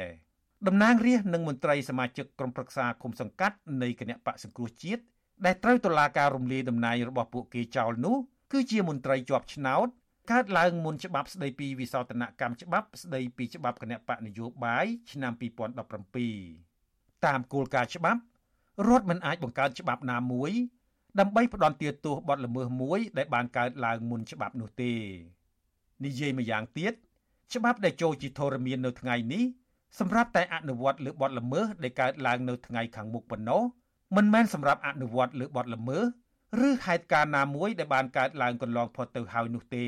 [0.68, 5.04] តំណាងរាស្ត្រនិងមន្ត្រីសមាជិកក្រុមប្រឹក្សាគុំសង្កាត់នៃគណៈបកសង្គ្រោះជាតិ
[5.46, 8.16] ដែលត្រូវតុលាការរំលាយតំណែងរបស់ពួកគេចោលនោះ
[8.52, 9.88] គឺជាមន្ត្រីជាប់ឆ្នោត
[10.32, 18.22] កើតឡើងមុនច្បាប់ស្ដីពីវិសោធនកម្មច្បាប់ស្ដីពីច្បាប់គណៈបកនយោបាយឆ្នាំ2017តាមគោលការណ៍ច្បាប់
[18.88, 20.52] រដ្ឋមិនអាចបង្កើតច្បាប់ណាមួយ
[21.20, 24.94] ដើម្បីផ្ដន់ទាទោសបទល្មើសមួយដែលបានកើតឡើងមុនច្បាប់នោះទេ
[26.06, 26.94] និយាយម្យ៉ាងទៀត
[27.54, 29.44] ច្បាប់ដែលចូលជាធរមាននៅថ្ងៃនេះ
[30.00, 33.62] សម្រាប់តែអនុវត្តលើបទល្មើសដែលកើតឡើងនៅថ្ងៃខាងមុខប៉ុណ្ណោះ
[34.16, 36.04] មិនមែនសម្រាប់អនុវត្តលើបទល្មើស
[36.68, 39.88] ឬហេតុការណ៍ណាមួយដែលបានកើតឡើងកន្លងផុតទៅហើយនោះទេ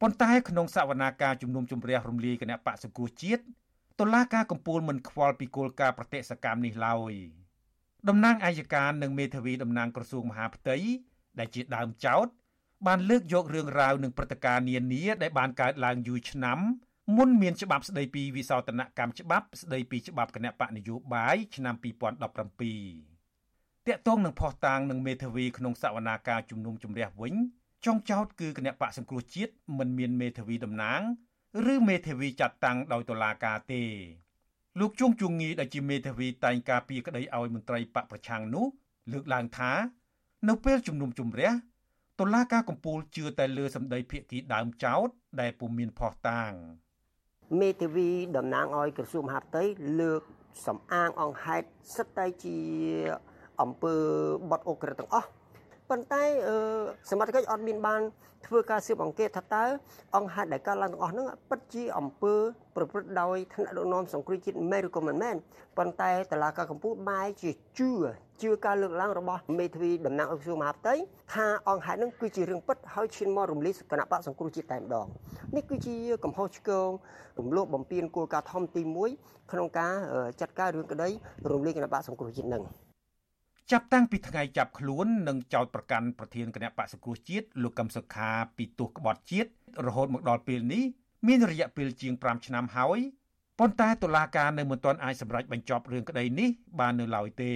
[0.00, 3.42] ប៉ុន្តែក្នុងសវនាការជំនុំជម្រះរំលាយគណៈបកសង្គ្រោះជាតិ
[4.00, 7.43] តុលាការកំពូលមិនខ្វល់ពីគោលការណ៍ប្រតិសកម្មនេះឡើយ
[8.08, 10.76] តំណាងអัยការនិងមេធាវីតំណាងក្រសួងមហាផ្ទៃ
[11.38, 12.26] ដែលជាដើមចោត
[12.86, 16.58] បានលើកយករឿងរ៉ាវនិងព្រឹត្តិការណ៍នានាដែលបានកើតឡើងយូរឆ្នាំ
[17.16, 27.34] មុនមានច្បាប់ស្ដីពីវិសោធនកម្មច្បាប់ស្ដីពីច្បាប់គណៈបកនយោបាយឆ្នាំ2017តាក់ទងនឹងផុសតាងនឹងមេធាវីក្នុងសវនាការជំនុំជម្រះវិញ
[27.84, 31.00] ចុងចោតគឺគណៈបកសង្គ្រោះជាតិមិនមានមេធាវីតំណាង
[31.72, 33.84] ឬមេធាវីចាត់តាំងដោយតុលាការទេ
[34.80, 38.66] លោកជួងជួងងីដែលជាមេធាវីតែងការពីក្តីឲ្យមន្ត្រីបកប្រឆាំងនោះ
[39.12, 39.72] លើកឡើងថា
[40.48, 41.50] នៅពេលជំនុំជម្រះ
[42.20, 45.08] តុលាការកំពូលជឿតែលើសម្ដីភាគីដើមចោត
[45.40, 46.52] ដែលពុំមានផុសតាង
[47.60, 49.62] មេធាវីតំណាងឲ្យក្រសួងមហាផ្ទៃ
[50.00, 50.22] លើក
[50.66, 52.58] សំអាងអង្គហេតុសិតតែជា
[53.62, 53.94] អំពើ
[54.50, 55.28] បត់អូក្រិតទាំងអស់
[55.90, 56.22] ប៉ុន្តែ
[57.10, 58.02] សមត្ថកិច្ចអត់មានបាន
[58.46, 59.64] ធ្វើការស៊ើបអង្កេតថាតើ
[60.16, 62.34] អង្គហេតុដែលកើតឡើងទាំងអស់ហ្នឹងពិតជាអំពើ
[62.76, 65.36] ប្រព្រឹត្តដោយថ្នាក់ដឹកនាំសង្គ្រោះជាតិមែនឬក៏មិនមែន
[65.78, 67.90] ប៉ុន្តែតឡាការកម្ពុជាបែរជាជឿ
[68.42, 70.94] ជឿការលើកឡើងរបស់មេធាវីតំណាងអក្រសួងមហាផ្ទៃ
[71.34, 75.06] ថាអង្គហេតុហ្នឹងគឺជារឿងពិតហើយឈានមករំលាយគណៈបកសង្គ្រោះជាតិតែម្ដង
[75.56, 76.90] នេះគឺជាកំហុសឆ្គង
[77.38, 78.82] រំលោភបំពានគោលការណ៍ធំទី
[79.16, 79.92] 1ក្នុងការ
[80.40, 81.08] ចាត់ការរឿងក្តី
[81.52, 82.64] រំលាយគណៈបកសង្គ្រោះជាតិនឹង
[83.72, 89.50] ចាប់តាំងពីថ្ងៃចាប់ខ្លួននិងចោទប្រកាន់ប្រធានគណៈបក្សសង្គ្រោះជាតិលោកកឹមសុខាពីទោសក្បត់ជាតិ
[89.86, 90.84] រហូតមកដល់ពេលនេះ
[91.26, 92.98] មានរយៈពេលជាង5ឆ្នាំហើយ
[93.58, 96.50] ប៉ុន្តែតុលាការនៅមិនទាន់អាចសម្រេចបញ្ចប់រឿងក្តីនេះ
[96.80, 97.52] បាននៅឡើយទេ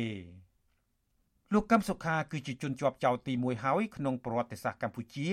[1.53, 5.29] លោកកឹមសុខាគឺជាជនជាប់ចោទទី1ហើយក្នុងប្រវត្តិសាស្ត្រកម្ពុជា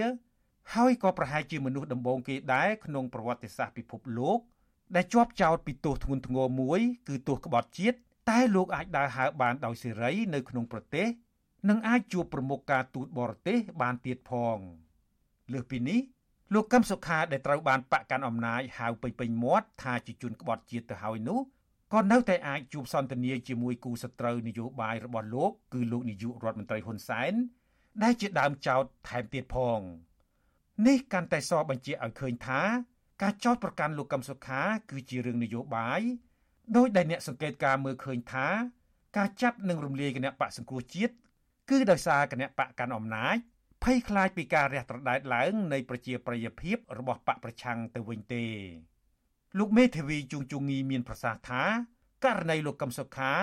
[0.74, 4.40] ហើយក៏ប្រហែលជាមនុស្សដំបូងគេដែរក្នុងប្រវត្តិសាស្ត្រពិភពលោក
[4.96, 7.98] ដែលជាប់ចោទពីទោសធ្ងន់ធ្ងរមួយគឺទោសក្បត់ជាតិ
[8.30, 11.08] តែលោកអាចដើរហើរបានដោយសេរីនៅក្នុងប្រទេស
[11.70, 14.58] និងអាចជួបប្រមុខការទូតបរទេសបានទៀតផង
[15.54, 16.00] លើសពីនេះ
[16.54, 21.40] លោកកឹមសុខាដែលត្រូវបានបកកាន់អំណាចហៅពេញពេញមាត់ថាជាជនក្បត់ជាតិទៅហើយនោះ
[21.94, 27.34] ក៏នៅតែអាចជួបសន្ទនាជាមួយគូសត្រូវនយោបាយរបស់លោក គឺលោកនាយករដ្ឋមន្ត្រីហ៊ុនសែន
[28.04, 29.80] ដែលជាដើមចោតថែមទៀតផង
[30.88, 32.62] នេះកាន់តែសបញ្ជាក់ឲ្យឃើញថា
[33.22, 36.02] ការចោតប្រកាន់លោកកឹមសុខា គឺជារឿងនយោបាយ
[36.78, 38.48] ដោយដែលអ្នកសង្កេតការមើលឃើញថា
[39.18, 41.14] ការចាប់និងរំលាយគណៈបកសង្គ្រោះជាតិ
[41.70, 43.38] គឺដោយសារគណៈបកកាន់អំណាច
[43.84, 48.46] ភ័យខ្លាចពីការរះត្រដែតឡើងនៃប្រជាប្រិយភាពរបស់បកប្រឆាំងទៅវិញទេ
[49.60, 51.64] លោកមេធាវីជួងជងងីមានប្រសាសន៍ថា
[52.26, 53.34] ករណីលោកកឹមសុខា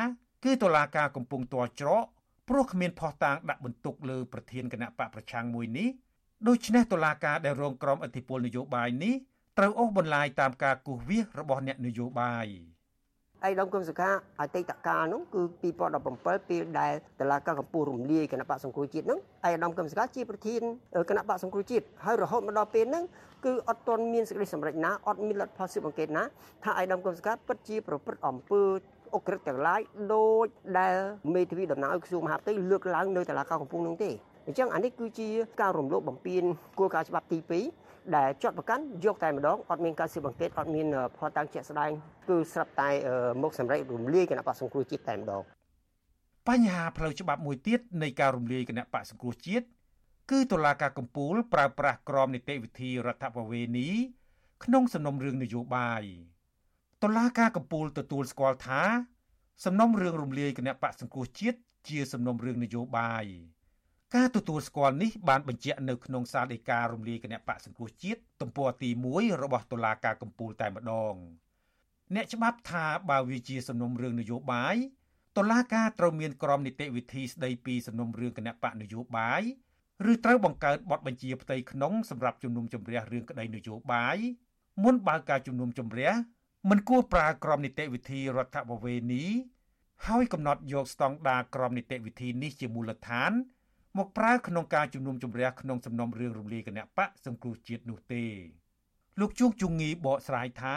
[0.44, 2.04] គឺតុលាការកំពុងទាល់ច្រក
[2.48, 5.88] ព្រោះគ្មានភ័ស្តុតាងដាក់បន្ទុកលើប្រធានគណៈបកប្រឆាំងមួយនេះ
[6.48, 9.14] ដូច្នេះតុលាការដែលរងក្រមអធិបុលនយោបាយនេះ
[9.58, 12.46] ត្រូវអូសបន្លាយតាមការគូសវាសរបស់អ្នកនយោបាយ។
[13.44, 15.42] អៃដាមគឹមសុខាអតីតកាលនោះគឺ
[15.94, 20.62] 2017ពេលដែលតឡាការកម្ពុជារំលាយគណៈបកសង្គ្រោះជាតិនោះអៃដាមគឹមសុខាជាប្រធាន
[21.10, 23.04] គណៈបកសង្គ្រោះជាតិហើយរហូតមកដល់ពេលហ្នឹង
[23.44, 26.24] គឺអត់ទាន់មានសេចក្តីសម្រេចណាអត់មានលទ្ធផលស៊ើបអង្កេតណា
[26.64, 28.62] ថាអៃដាមគឹមសុខាពិតជាប្រព្រឹត្តអំពើ
[29.14, 29.80] អុក្រិតទាំងឡាយ
[30.14, 30.46] ដូច
[30.78, 30.94] ដែល
[31.34, 34.10] មេធាវីដំណើរឲ្យក្រសួងមហាផ្ទៃលើកឡើងនៅតឡាការកំពង់នោះទេ
[34.46, 35.28] អញ្ចឹងអានេះគឺជា
[35.60, 36.42] ការរំលោភបំពាន
[36.78, 37.81] គោលការណ៍ច្បាប់ទី2
[38.16, 40.86] ដែលជាប់ប្រកាន់យកតែម្ដងអត់មានការស៊ើបអង្កេតអត់មាន
[41.16, 41.90] ផតតាំងជាក់ស្ដែង
[42.28, 42.90] គឺស្រាប់តែ
[43.42, 45.42] មកសម្រេចរំលាយគណៈបកសង្គ្រោះជាតិតែម្ដង
[46.48, 49.66] បញ្ហាផ្លូវច្បាប់មួយទៀតនៃការរំលាយគណៈបកសង្គ្រោះជាតិ
[50.30, 53.88] គឺតុលាការកំពូលប្រើប្រាស់ក្រមនីតិវិធីរដ្ឋបវេនី
[54.64, 56.02] ក្នុងសំណុំរឿងនយោបាយ
[57.02, 58.82] តុលាការកំពូលទទួលស្គាល់ថា
[59.64, 63.24] សំណុំរឿងរំលាយគណៈបកសង្គ្រោះជាតិជាសំណុំរឿងនយោបាយ
[64.14, 71.14] ការទទួលស្គាល់នេះបានបញ្ជាក់នៅក្នុងសារដីការរំលាយគណៈបកសង្គ្រោះជាតិទំព័រទី1របស់តុលាការកំពូលតែម្ដង
[72.14, 74.76] អ្នកច្បាប់ថាបើវាជាសំណុំរឿងនយោបាយ
[75.36, 79.42] តុលាការត្រូវមានក្រមនីតិវិធីស្ដីពីសំណុំរឿងគណៈបកនយោបាយ
[80.10, 84.16] ឬត្រូវបង្កើតបទបញ្ជាផ្ទៃក្នុងសម្រាប់ជំនុំជម្រះរឿងក្តីនយោបាយ
[84.84, 86.12] មុនបើកការជំនុំជម្រះ
[86.70, 89.24] មិនគួរប្រើក្រមនីតិវិធីរដ្ឋបវេនី
[90.06, 93.32] ហើយកំណត់យកស្តង់ដារក្រមនីតិវិធីនេះជាមូលដ្ឋាន
[93.98, 98.24] មកប្រើក្នុងការជំនុំជម្រះក្នុងសំណុំរឿងរំលាយគណៈបកសង្គ្រោះជាតិនោះទេ
[99.20, 100.76] លោកជួងជងីបកស្រាយថា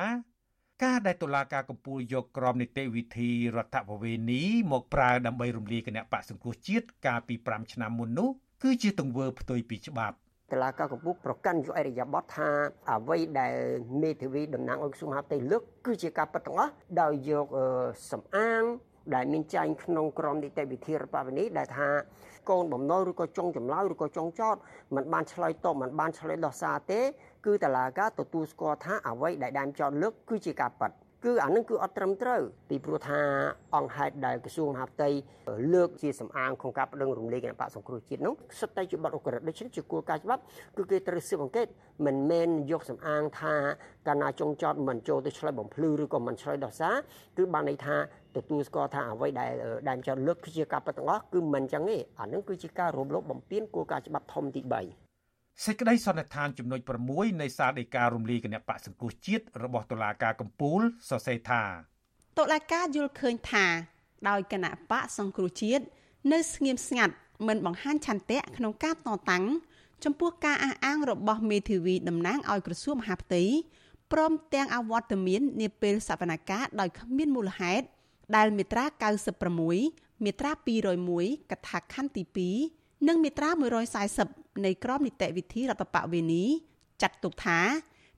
[0.83, 8.29] ការដែលតុលាការកំពូលយកក្រមនីតិវិធីរដ្ឋបវេនីមកប្រើដើម្បីរំលាយគណៈបកសង្គ្រោះជាតិកាលពី5ឆ្នាំមុននោះ
[8.63, 10.15] គឺជាទង្វើផ្ទុយពីច្បាប់
[10.53, 12.49] តឡាការកម្ពុជាប្រកាន់យកអរិយាប័ត្រថា
[12.91, 13.55] អ្វីដែល
[14.01, 17.47] មេធាវីតំណាងឲ្យក្រសួងមហាផ្ទៃលើកគឺជាការពិតទាំងអស់ដោយយក
[18.11, 18.63] សំអាង
[19.14, 21.88] ដែលមានចែងក្នុងក្រមនីតិវិធីរដ្ឋបាលនេះដែលថា
[22.50, 24.56] កូនបំណុលឬក៏ចុងចម្លើយឬក៏ចុងចោត
[24.94, 27.00] มันបានឆ្លើយតបมันបានឆ្លើយដោះសារទេ
[27.46, 30.92] គឺតឡាការទទួលស្គាល់ថាអ្វីដែលដើមចោតលើកគឺជាការប៉ັດ
[31.24, 33.20] គឺអានឹងគឺអត់ត្រឹមត្រូវពីព្រោះថា
[33.76, 35.08] អង្គហេតុដែលក្រសួងមហាផ្ទៃ
[35.74, 40.42] លើកជាសំអាងក្នុងការបដិងរំលែកគណៈបកសង្គ្រោះជាតិនោះសុទ្ធតែជាបទអក្រិតដូច្នេះជាគោលការណ៍ច្បាប់
[40.76, 41.66] គឺគេត្រូវស៊ើបអង្កេត
[42.06, 43.54] មិនមែនយកសំអាងថា
[44.06, 46.94] កាលណាចុងចោតមិនចូលទៅឆ្លើយបំភ្លឺឬក៏មិនឆ្លើយដោះសារ
[47.36, 47.96] គឺបានន័យថា
[48.35, 49.51] ទទួលស្គាល់ថាអ្វីដែល
[49.87, 56.79] ដែនចោតលើកគឺជាការប៉ັດទាំងអស់គឺមិនចឹងទេអានឹងគឺជាការរំលោភបំពានគោលការណ៍ច្បាប់ធំទី3សេចក្តីសន្និដ្ឋានចំណុច
[57.11, 61.61] 6នៃសារដីការំលាយគណៈបកសង្គ្រោះជាតិរបស់តុលាការកំពូលសរសេរថា
[62.37, 63.65] តុលាការយល់ឃើញថា
[64.29, 65.83] ដោយគណៈបកសង្គ្រោះជាតិ
[66.33, 67.13] នៅស្ងៀមស្ងាត់
[67.47, 69.43] មិនបង្ហាញឆន្ទៈក្នុងការតតាំង
[70.03, 73.43] ចំពោះការអះអាងរបស់មេធាវីតំណាងឲ្យក្រសួងមហាផ្ទៃ
[74.11, 77.85] ព្រមទាំងអវត្តមាននាពេលសវនកម្មដោយគ្មានមូលហេតុ
[78.35, 78.85] ដែលមាត្រា
[79.53, 80.51] 96មាត្រា
[81.01, 83.49] 201កថាខណ្ឌទី2និងមាត្រា
[84.07, 86.43] 140នៃក្រមនីតិវិធីរដ្ឋបវេនី
[87.01, 87.59] ចាត់ទុកថា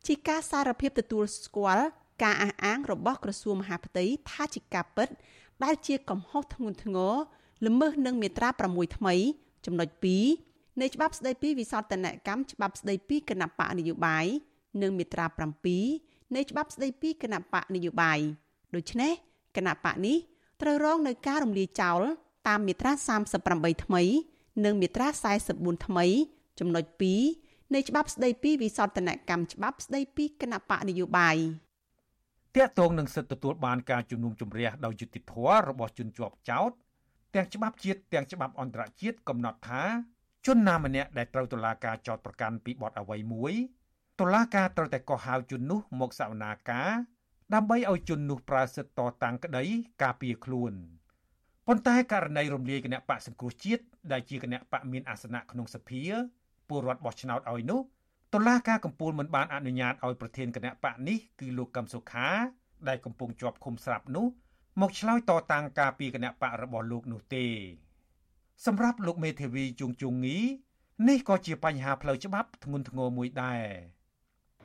[0.07, 1.85] ជាការសារភាពទទួលស្គាល់
[2.23, 5.07] ការអះអាងរបស់ក្រសួងមហាផ្ទៃថាជាការពិត
[5.63, 7.15] ដែលជាកំហុសធ្ងន់ធ្ងរ
[7.67, 9.15] ល្មើសនឹងមាត្រា6ថ្មី
[9.65, 9.89] ចំណុច
[10.35, 14.25] 2នៃច្បាប់ស្តីពីវិសោធនកម្មច្បាប់ស្តីពីគណៈបកនយោបាយ
[14.81, 15.25] និងមាត្រា
[15.81, 18.19] 7នៃច្បាប់ស្តីពីគណៈបកនយោបាយ
[18.75, 19.13] ដូច្នេះ
[19.57, 20.17] គណៈបកនេះ
[20.61, 22.01] ត្រូវរងនឹងការរំលាយចោល
[22.47, 22.91] តាមមាត្រា
[23.37, 24.03] 38ថ្មី
[24.65, 25.07] និងមាត្រា
[25.47, 26.05] 44ថ្មី
[26.59, 26.85] ចំណុច
[27.29, 31.37] 2នៃច្បាប់ស្តីពីវិសោធនកម្មច្បាប់ស្តីពីគណៈបកនយោបាយ
[32.55, 36.71] តាកតងនឹងសិទ្ធិទទួលបានការជំនុំជម្រះដោយយុត្តិធម៌របស់ជនជាប់ចោត
[37.35, 39.83] ទាំងច្បាប់ជាតិទាំងច្បាប់អន្តរជាតិកំណត់ថា
[40.47, 43.53] ជនណាម្នាក់ដែលត្រូវតុលាការចោទប្រកាន់ពីបទអ្វីមួយ
[44.19, 46.89] តុលាការត្រូវតែកោះហៅជននោះមកសវនាការ
[47.53, 49.63] ដើម្បីឲ្យជននោះប្រើសិទ្ធិតតាំងក្តី
[50.03, 50.73] ការពារខ្លួន
[51.67, 56.03] ប៉ុន្តែករណីរំលាយគណៈបកសង្គ្រោះជាតិដែលជាគណៈបកមានអាសនៈក្នុងសភា
[56.67, 57.81] ពលរដ្ឋបោះឆ្នោតឲ្យនោះ
[58.33, 62.27] តុលាការកំពូលមិនបានអនុញ្ញាតឲ្យប្រធានគណៈបកនេះគឺលោកកឹមសុខា
[62.87, 64.27] ដែលកំពុងជាប់ឃុំស្រាប់នោះ
[64.81, 67.45] មកឆ្លើយតតាំងការពីគណៈបករបស់លោកនោះទេ
[68.65, 70.37] សម្រាប់លោកមេធាវីជួងជុងងី
[71.07, 73.63] នេះក៏ជាបញ្ហាផ្លូវច្បាប់ធ្ងន់ធ្ងរមួយដែរ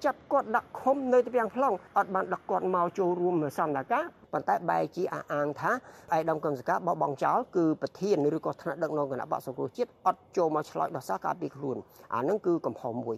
[0.04, 11.76] ចាប់គាត់ដាក់ឃុំនៅទីវាំងប្លង់អត់បានដាក់គាត់មកចូលរួមសន្និការប៉ុន្តែបែរជាអះអាងថាឯកឧត្តមកម្មសកាបបង់ចោលគឺប្រធានឬក៏ថ្នាក់ដឹកនាំគណៈបកសង្គ្រោះជាតិអត់ចូលមកឆ្លើយដោះសារការពីខ្លួន
[12.14, 13.16] អានឹងគឺកំហុសមួយ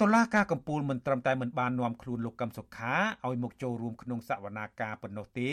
[0.00, 2.94] តុលាការកំពូលមិនត្រឹមតែមិនបាននាំខ្លួនលោកកឹមសុខា
[3.26, 5.50] ឲ្យមកចូលរួមក្នុងសវនាការប៉ុណ្ណោះទេ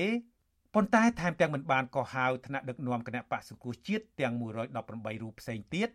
[0.75, 5.89] ប៉ុន្តែថែមទាំងមិនបានកោះហៅថ្នាក់ដឹកនាំគណៈបកសង្គ្រោះជាតិទាំង118រូបផ្សេងទៀត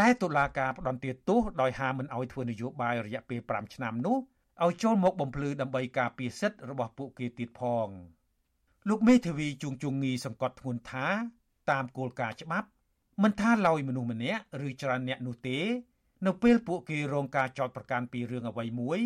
[0.00, 4.16] ដែលតុលាការផ្ដន្ទាទោសដោយហាមមិនឲ្យធ្វើនយោបាយរយៈពេល5ឆ្នាំនោះ
[4.64, 7.88] ឲ្យចូលមកបំភ្លឺដើម្បីការពារសិទ្ធិរបស់ពួកគេទៀតផង
[8.88, 11.06] លោកមេធាវីជួងជុងងីសង្កត់ធ្ងន់ថា
[11.70, 12.68] តាមគោលការណ៍ច្បាប់
[13.22, 15.58] មិនថាឡើយមនុស្សម្នាក់ឬច្រើនអ្នកនោះទេ
[16.26, 19.00] នៅពេលពួកគេរងការចោទប្រកាន់ពីរឿងអ្វីមួយ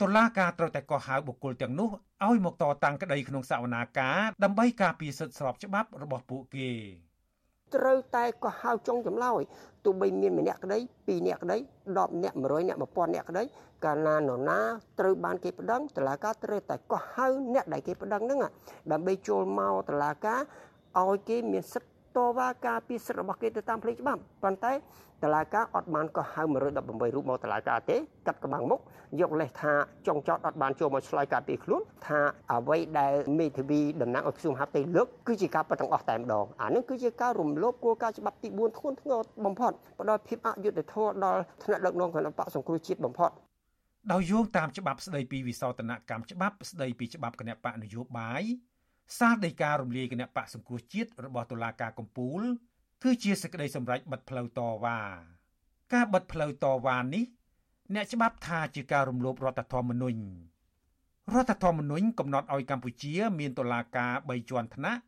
[0.00, 1.90] តុលាការត្រូវតែកោះហៅបុគ្គលទាំងនោះ
[2.26, 6.70] ឲ្យមកតតាំងក្តីក្នុងសវនាការដើម្បីការពារសិទ្ធិស្របច្បាប់របស់ពួកគេ
[7.74, 9.42] ត្រូវតែកោះហៅចុងចម្លើយ
[9.84, 11.56] ទោះបីមានម្នាក់ក្តី2នាក់ក្តី
[11.92, 13.42] 10នាក់100នាក់1000នាក់ក្តី
[13.84, 14.58] កាលណានរណា
[14.98, 18.40] ត្រូវបានគេប្តឹងតឡាការត្រូវតែកោះហៅអ្នកដែលគេប្តឹងហ្នឹង
[18.92, 20.40] ដើម្បីចូលមកតឡាការ
[21.02, 24.72] ឲ្យគេមានសិទ្ធិ តវ៉ាការពីសិទ្ធិរបស់គេទៅតាមផ្លូវច្បាប់ប៉ុន្តែ
[25.24, 27.96] តឡាការអត់បានកោះហៅ118រូបមកតឡាការទេ
[28.26, 28.80] កាត់ក្បាំងមុខ
[29.20, 29.72] យកលេសថា
[30.06, 32.20] ចុងចោតអត់បានចូលមកឆ្លើយការពីខ្លួនថា
[32.52, 43.30] អ្វីដែលមេធាវីតំណាងឲ្យក្រសួងហាប់ទេលើកគឺជាការប៉ັດទាំងអស់តែម្ដងអានេះគឺជាការរំលោភគោលការណ៍ច្បាប់ទី4ធ្ងន់ធ្ងរបំផុតផ្ដល់ភាពអយុត្តិធម៌ដល់ថ្នាក់ដឹកនាំគណៈបកសង្គ្រោះជាតិបំផុត
[44.12, 48.44] ដោយយោងតាមច្បាប់ស្ដីពីវិសោធនកម្មច្បាប់ស្ដីពីច្បាប់គណៈបកនយោបាយ
[49.18, 52.40] សារដីការរំលាយគណៈបកសង្គ្រោះជាតិរបស់តុលាការកំពូល
[53.02, 55.00] គឺជាសេចក្តីសម្រេចបិទផ្លូវតវ៉ា
[55.94, 57.24] ការបិទផ្លូវតវ៉ានេះ
[57.94, 60.20] អ្នកច្បាប់ថាជាការរំលោភរដ្ឋធម្មនុញ្ញ
[61.34, 65.00] រដ្ឋធម្មនុញ្ញកំណត់ឲ្យកម្ពុជា មានតុលាការ3ជាន់ថ្នាក់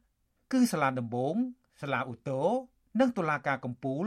[0.52, 1.34] គឺសាលាដំបង
[1.82, 2.46] សាលាឧទ្ធរ
[3.00, 4.06] និងតុលាការកំពូល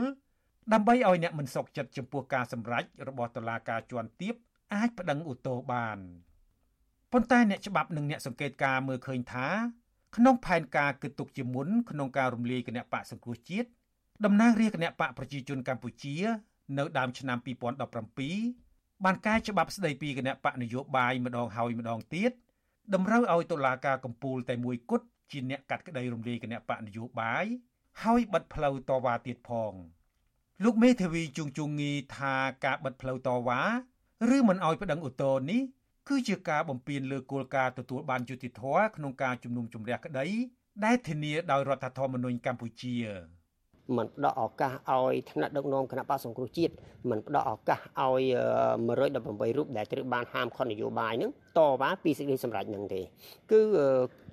[0.72, 4.34] ដើម្បីឲ្យអ្នកមិនសុខចិត្តចំពោះការសម្រេចរបស់តុលាការជាន់ទាប
[4.74, 5.98] អាចប្តឹងឧទ្ធរបាន
[7.12, 9.46] ប៉ុន្តែអ្នកច្បាប់និងអ្នកសង្កេតការមើលឃើញថា
[10.16, 13.68] ក្នុងផែនការគិតទុកជាមុនក្នុងការរំលាយគណៈបកសង្គ្រោះជាតិ
[14.24, 16.16] តំណាងរាជគណៈបកប្រជាជនកម្ពុជា
[16.78, 17.38] នៅដើមឆ្នាំ
[18.42, 22.30] 2017បានកែច្បាប់ស្ដីពីគណៈបកនយោបាយម្ដងហើយម្ដងទៀត
[22.94, 27.44] តម្រូវឲ្យតុលាការកំពូលតែមួយគត់ជាអ្នកកាត់ក្តីរំលាយគណៈបកនយោបាយ
[28.02, 29.72] ហើយបិទផ្លូវតវ៉ាទៀតផង
[30.64, 32.34] លោកមេធាវីជួងជងងីថា
[32.64, 33.60] ការបិទផ្លូវតវ៉ា
[34.36, 35.62] ឬមិនអោយប្តឹងឧទ្ធរណ៍នេះ
[36.08, 40.26] គឺជាការបំពានលើគោលការណ៍ទទួលបានយុត្តិធម៌ក្នុងការជំនុំជម្រះក្តី
[40.84, 42.96] ដែលធានាដោយរដ្ឋធម្មនុញ្ញកម្ពុជា
[43.96, 46.74] មិនផ្ដល់ឱកាសឲ្យថ្នាក់ដឹកនាំគណៈបកសង្គ្រោះជាតិ
[47.10, 48.22] មិនផ្ដល់ឱកាសឲ្យ
[48.92, 53.00] 118រូបដែលត្រូវបានហាមខុសនយោបាយនឹង តវ៉ាពីសេចក្តីសម្រេចនឹងទេ
[53.50, 53.60] គឺ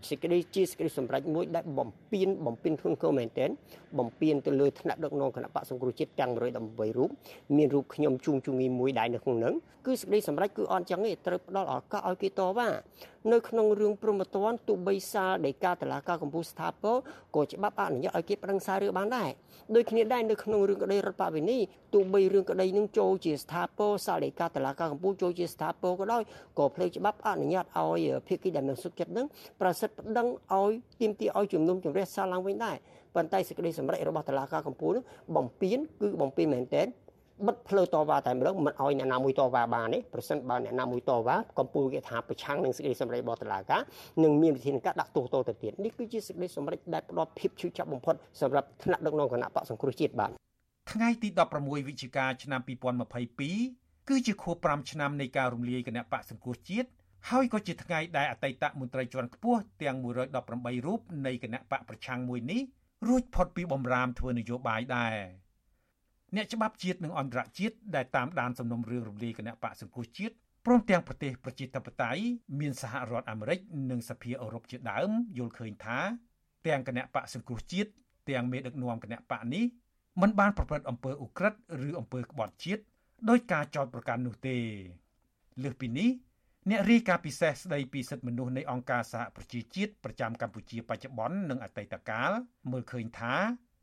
[0.10, 3.50] សេចក្តីជាសេចក្តីសម្រេចមួយដែលបំពេញបំពេញខ្លួនគោមែនទែន
[3.98, 7.10] បំពេញទៅលើថ្នាក់ដឹកនាំគណៈបកសង្គ្រោះជាតិទាំង118រូប
[7.58, 9.56] មានរូបខ្ញុំជួងជងីមួយដែរនៅក្នុងនឹង
[9.86, 12.70] គឺសេចក្តីសម្រេចគឺអត់ចឹងទេត្រូវផ្ដល់ឱកាសឲ្យគេតវ៉ា
[13.32, 16.96] នៅក្នុងរឿងព្រមត្តនទូបីសាលដីកាតឡាការកម្ពុជាស្ថាពរ
[17.36, 19.30] ក៏ច្បាប់អនុញ្ញាតឲ្យគេប្រឹងសាររឿងបានដែរ
[19.76, 21.58] ដូចគ្នាដែរនៅក្នុងរឿងក្តីរដ្ឋបវេនី
[21.94, 26.24] ទូបីរឿងក្តីនឹងចូលជាស្ថាពរសាលដីកាតឡាការកម្ពុជាចូលជាស្ថាពរក៏ដោយ
[26.60, 29.28] ក៏ផ្លេចច្បាប់អនុញ្ញាតឲ្យភាគីដែលមិនសុខចិត្តនឹង
[29.62, 32.78] ប្រសិទ្ធប្តឹងឲ្យទាមទារឲ្យជំនុំជម្រះសាលឡើងវិញដែរ
[33.16, 34.96] ប៉ុន្តែសេចក្តីសម្រេចរបស់តុលាការកំពូល
[35.36, 36.88] បំពេញគឺបំពេញមែនទែន
[37.48, 43.82] បិទផ្លូវតវ៉ាតែម្ដងមិនឲ្យអ្នកណាមួយតវ៉ាបានទេប្រសិនបើអ្នកណាមួយតវ៉ាកំពូលគេថាប្រឆាំងនឹងសេចក្តីសម្រេចរបស់តុលាការ
[44.24, 50.32] នឹងមានវិធានការដាក់ទោសតទៅទៀតនេះគឺជាសេចក្តីសម្រេចដែលផ្ដល់ភាពឈឺចាប់បំផុតសម្រាប់ថ្នាក់ដឹកនាំគណៈបកសង្គ្រោះជាតិបាទ
[50.92, 52.62] ថ្ងៃទី16វិច្ឆិកាឆ្នាំ
[53.36, 56.90] 2022គឺជាខួប5ឆ្នាំនៃការរំលាយគណៈបកសង្គ្រោះជាតិ
[57.30, 59.98] ហើយក៏ជាថ្ងៃដែលអតីតមន្ត្រីជាន់ខ្ពស់ទាំង
[60.42, 62.62] 118រូបនៃគណៈបកប្រឆាំងមួយនេះ
[63.08, 65.16] រួចផុតពីបំរាមធ្វើនយោបាយដែរ
[66.36, 70.34] អ្នកច្បាប់ជាតិនិងអន្តរជាតិដែលតាមដានសំណុំរឿងរំលាយគណៈបកសង្គ្រោះជាតិ
[70.66, 72.22] ព្រមទាំងប្រទេសប្រជាធិបតេយ្យ
[72.60, 73.60] មានសហរដ្ឋអាមេរិក
[73.90, 76.00] និងសភាអឺរ៉ុបជាដើមយល់ឃើញថា
[76.68, 77.90] ទាំងគណៈបកសង្គ្រោះជាតិ
[78.30, 79.66] ទាំងមេដឹកនាំគណៈបកនេះ
[80.22, 82.84] មិនបានប្រព្រឹត្តអំពើឧក្រិដ្ឋឬអំពើក្បត់ជាតិ
[83.30, 84.58] ដោយការចោទប្រកាន់នោះទេ
[85.64, 86.10] លើសពីនេះ
[86.70, 92.32] អ្នករាយការណ៍ពិសេសស្ដីពីសិទ្ធិមនុស្សនៃអង្គការសហប្រជាជាតិប្រចាំកម្ពុជាបច្ចុប្បន្ននិងអតីតកាល
[92.72, 93.36] មើលឃើញថា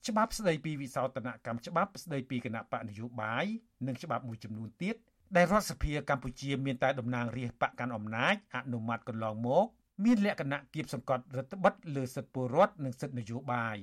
[0.09, 3.45] ច្បាប់ស្ដីពីវិសោធនកម្មច្បាប់ស្ដីពីគណៈបកនយោបាយ
[3.87, 4.97] និងច្បាប់មួយចំនួនទៀត
[5.37, 9.67] ដែលរដ្ឋសភាកម្ពុជាមានតែតំណាងរាស្ត្របកកាន់អំណាចអនុម័តកន្លងមក
[10.05, 13.79] មានលក្ខណៈគៀបសង្កត់រដ្ឋបិទលើសិទ្ធិពលរដ្ឋនិងសិទ្ធិនយោបាយ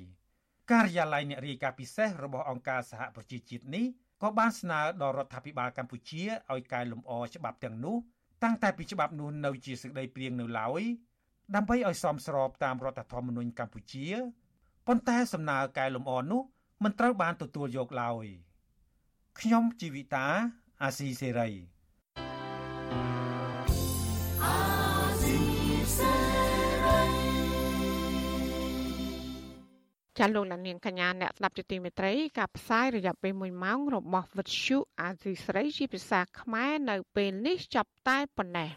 [0.71, 3.86] ការិយាល័យអ្នករាយការណ៍ពិសេសរបស់អង្គការសហប្រជាជាតិនេះ
[4.21, 7.95] ក៏បានស្នើដល់រដ្ឋាភិបាលកម្ពុជាឲ្យកែលម្អច្បាប់ទាំងនោះ
[8.43, 10.82] តាំងតែពីច្បាប់នោះនៅជាសេចក្តីព្រៀងនៅឡើយ
[11.55, 14.07] ដើម្បីឲ្យសមស្របតាមរដ្ឋធម្មនុញ្ញកម្ពុជា
[14.88, 16.42] ប៉ុន្តែសំណើកែលម្អនោះ
[16.84, 18.26] មិនត្រូវបានទទួលយកឡើយ
[19.40, 20.28] ខ្ញុំជីវិតា
[20.84, 21.50] អាស៊ីសេរី
[30.20, 38.70] ចាលោកលានាងកញ្ញាអ្នកស្ដាប់ជាទីមេត្រីការផ្សាយរយៈពេល1ម៉ោងរបស់វិទ្យុអាស៊ីស្រីជាភាសាខ្មែរនៅពេលនេះចាប់តែប៉ុណ្ណេះ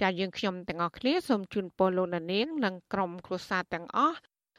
[0.00, 4.18] ចាយើងខ្ញុំទាំងអស់គ្នាសូមជូនពរលោកលានាងនិងក្រុមគ្រួសារទាំងអស់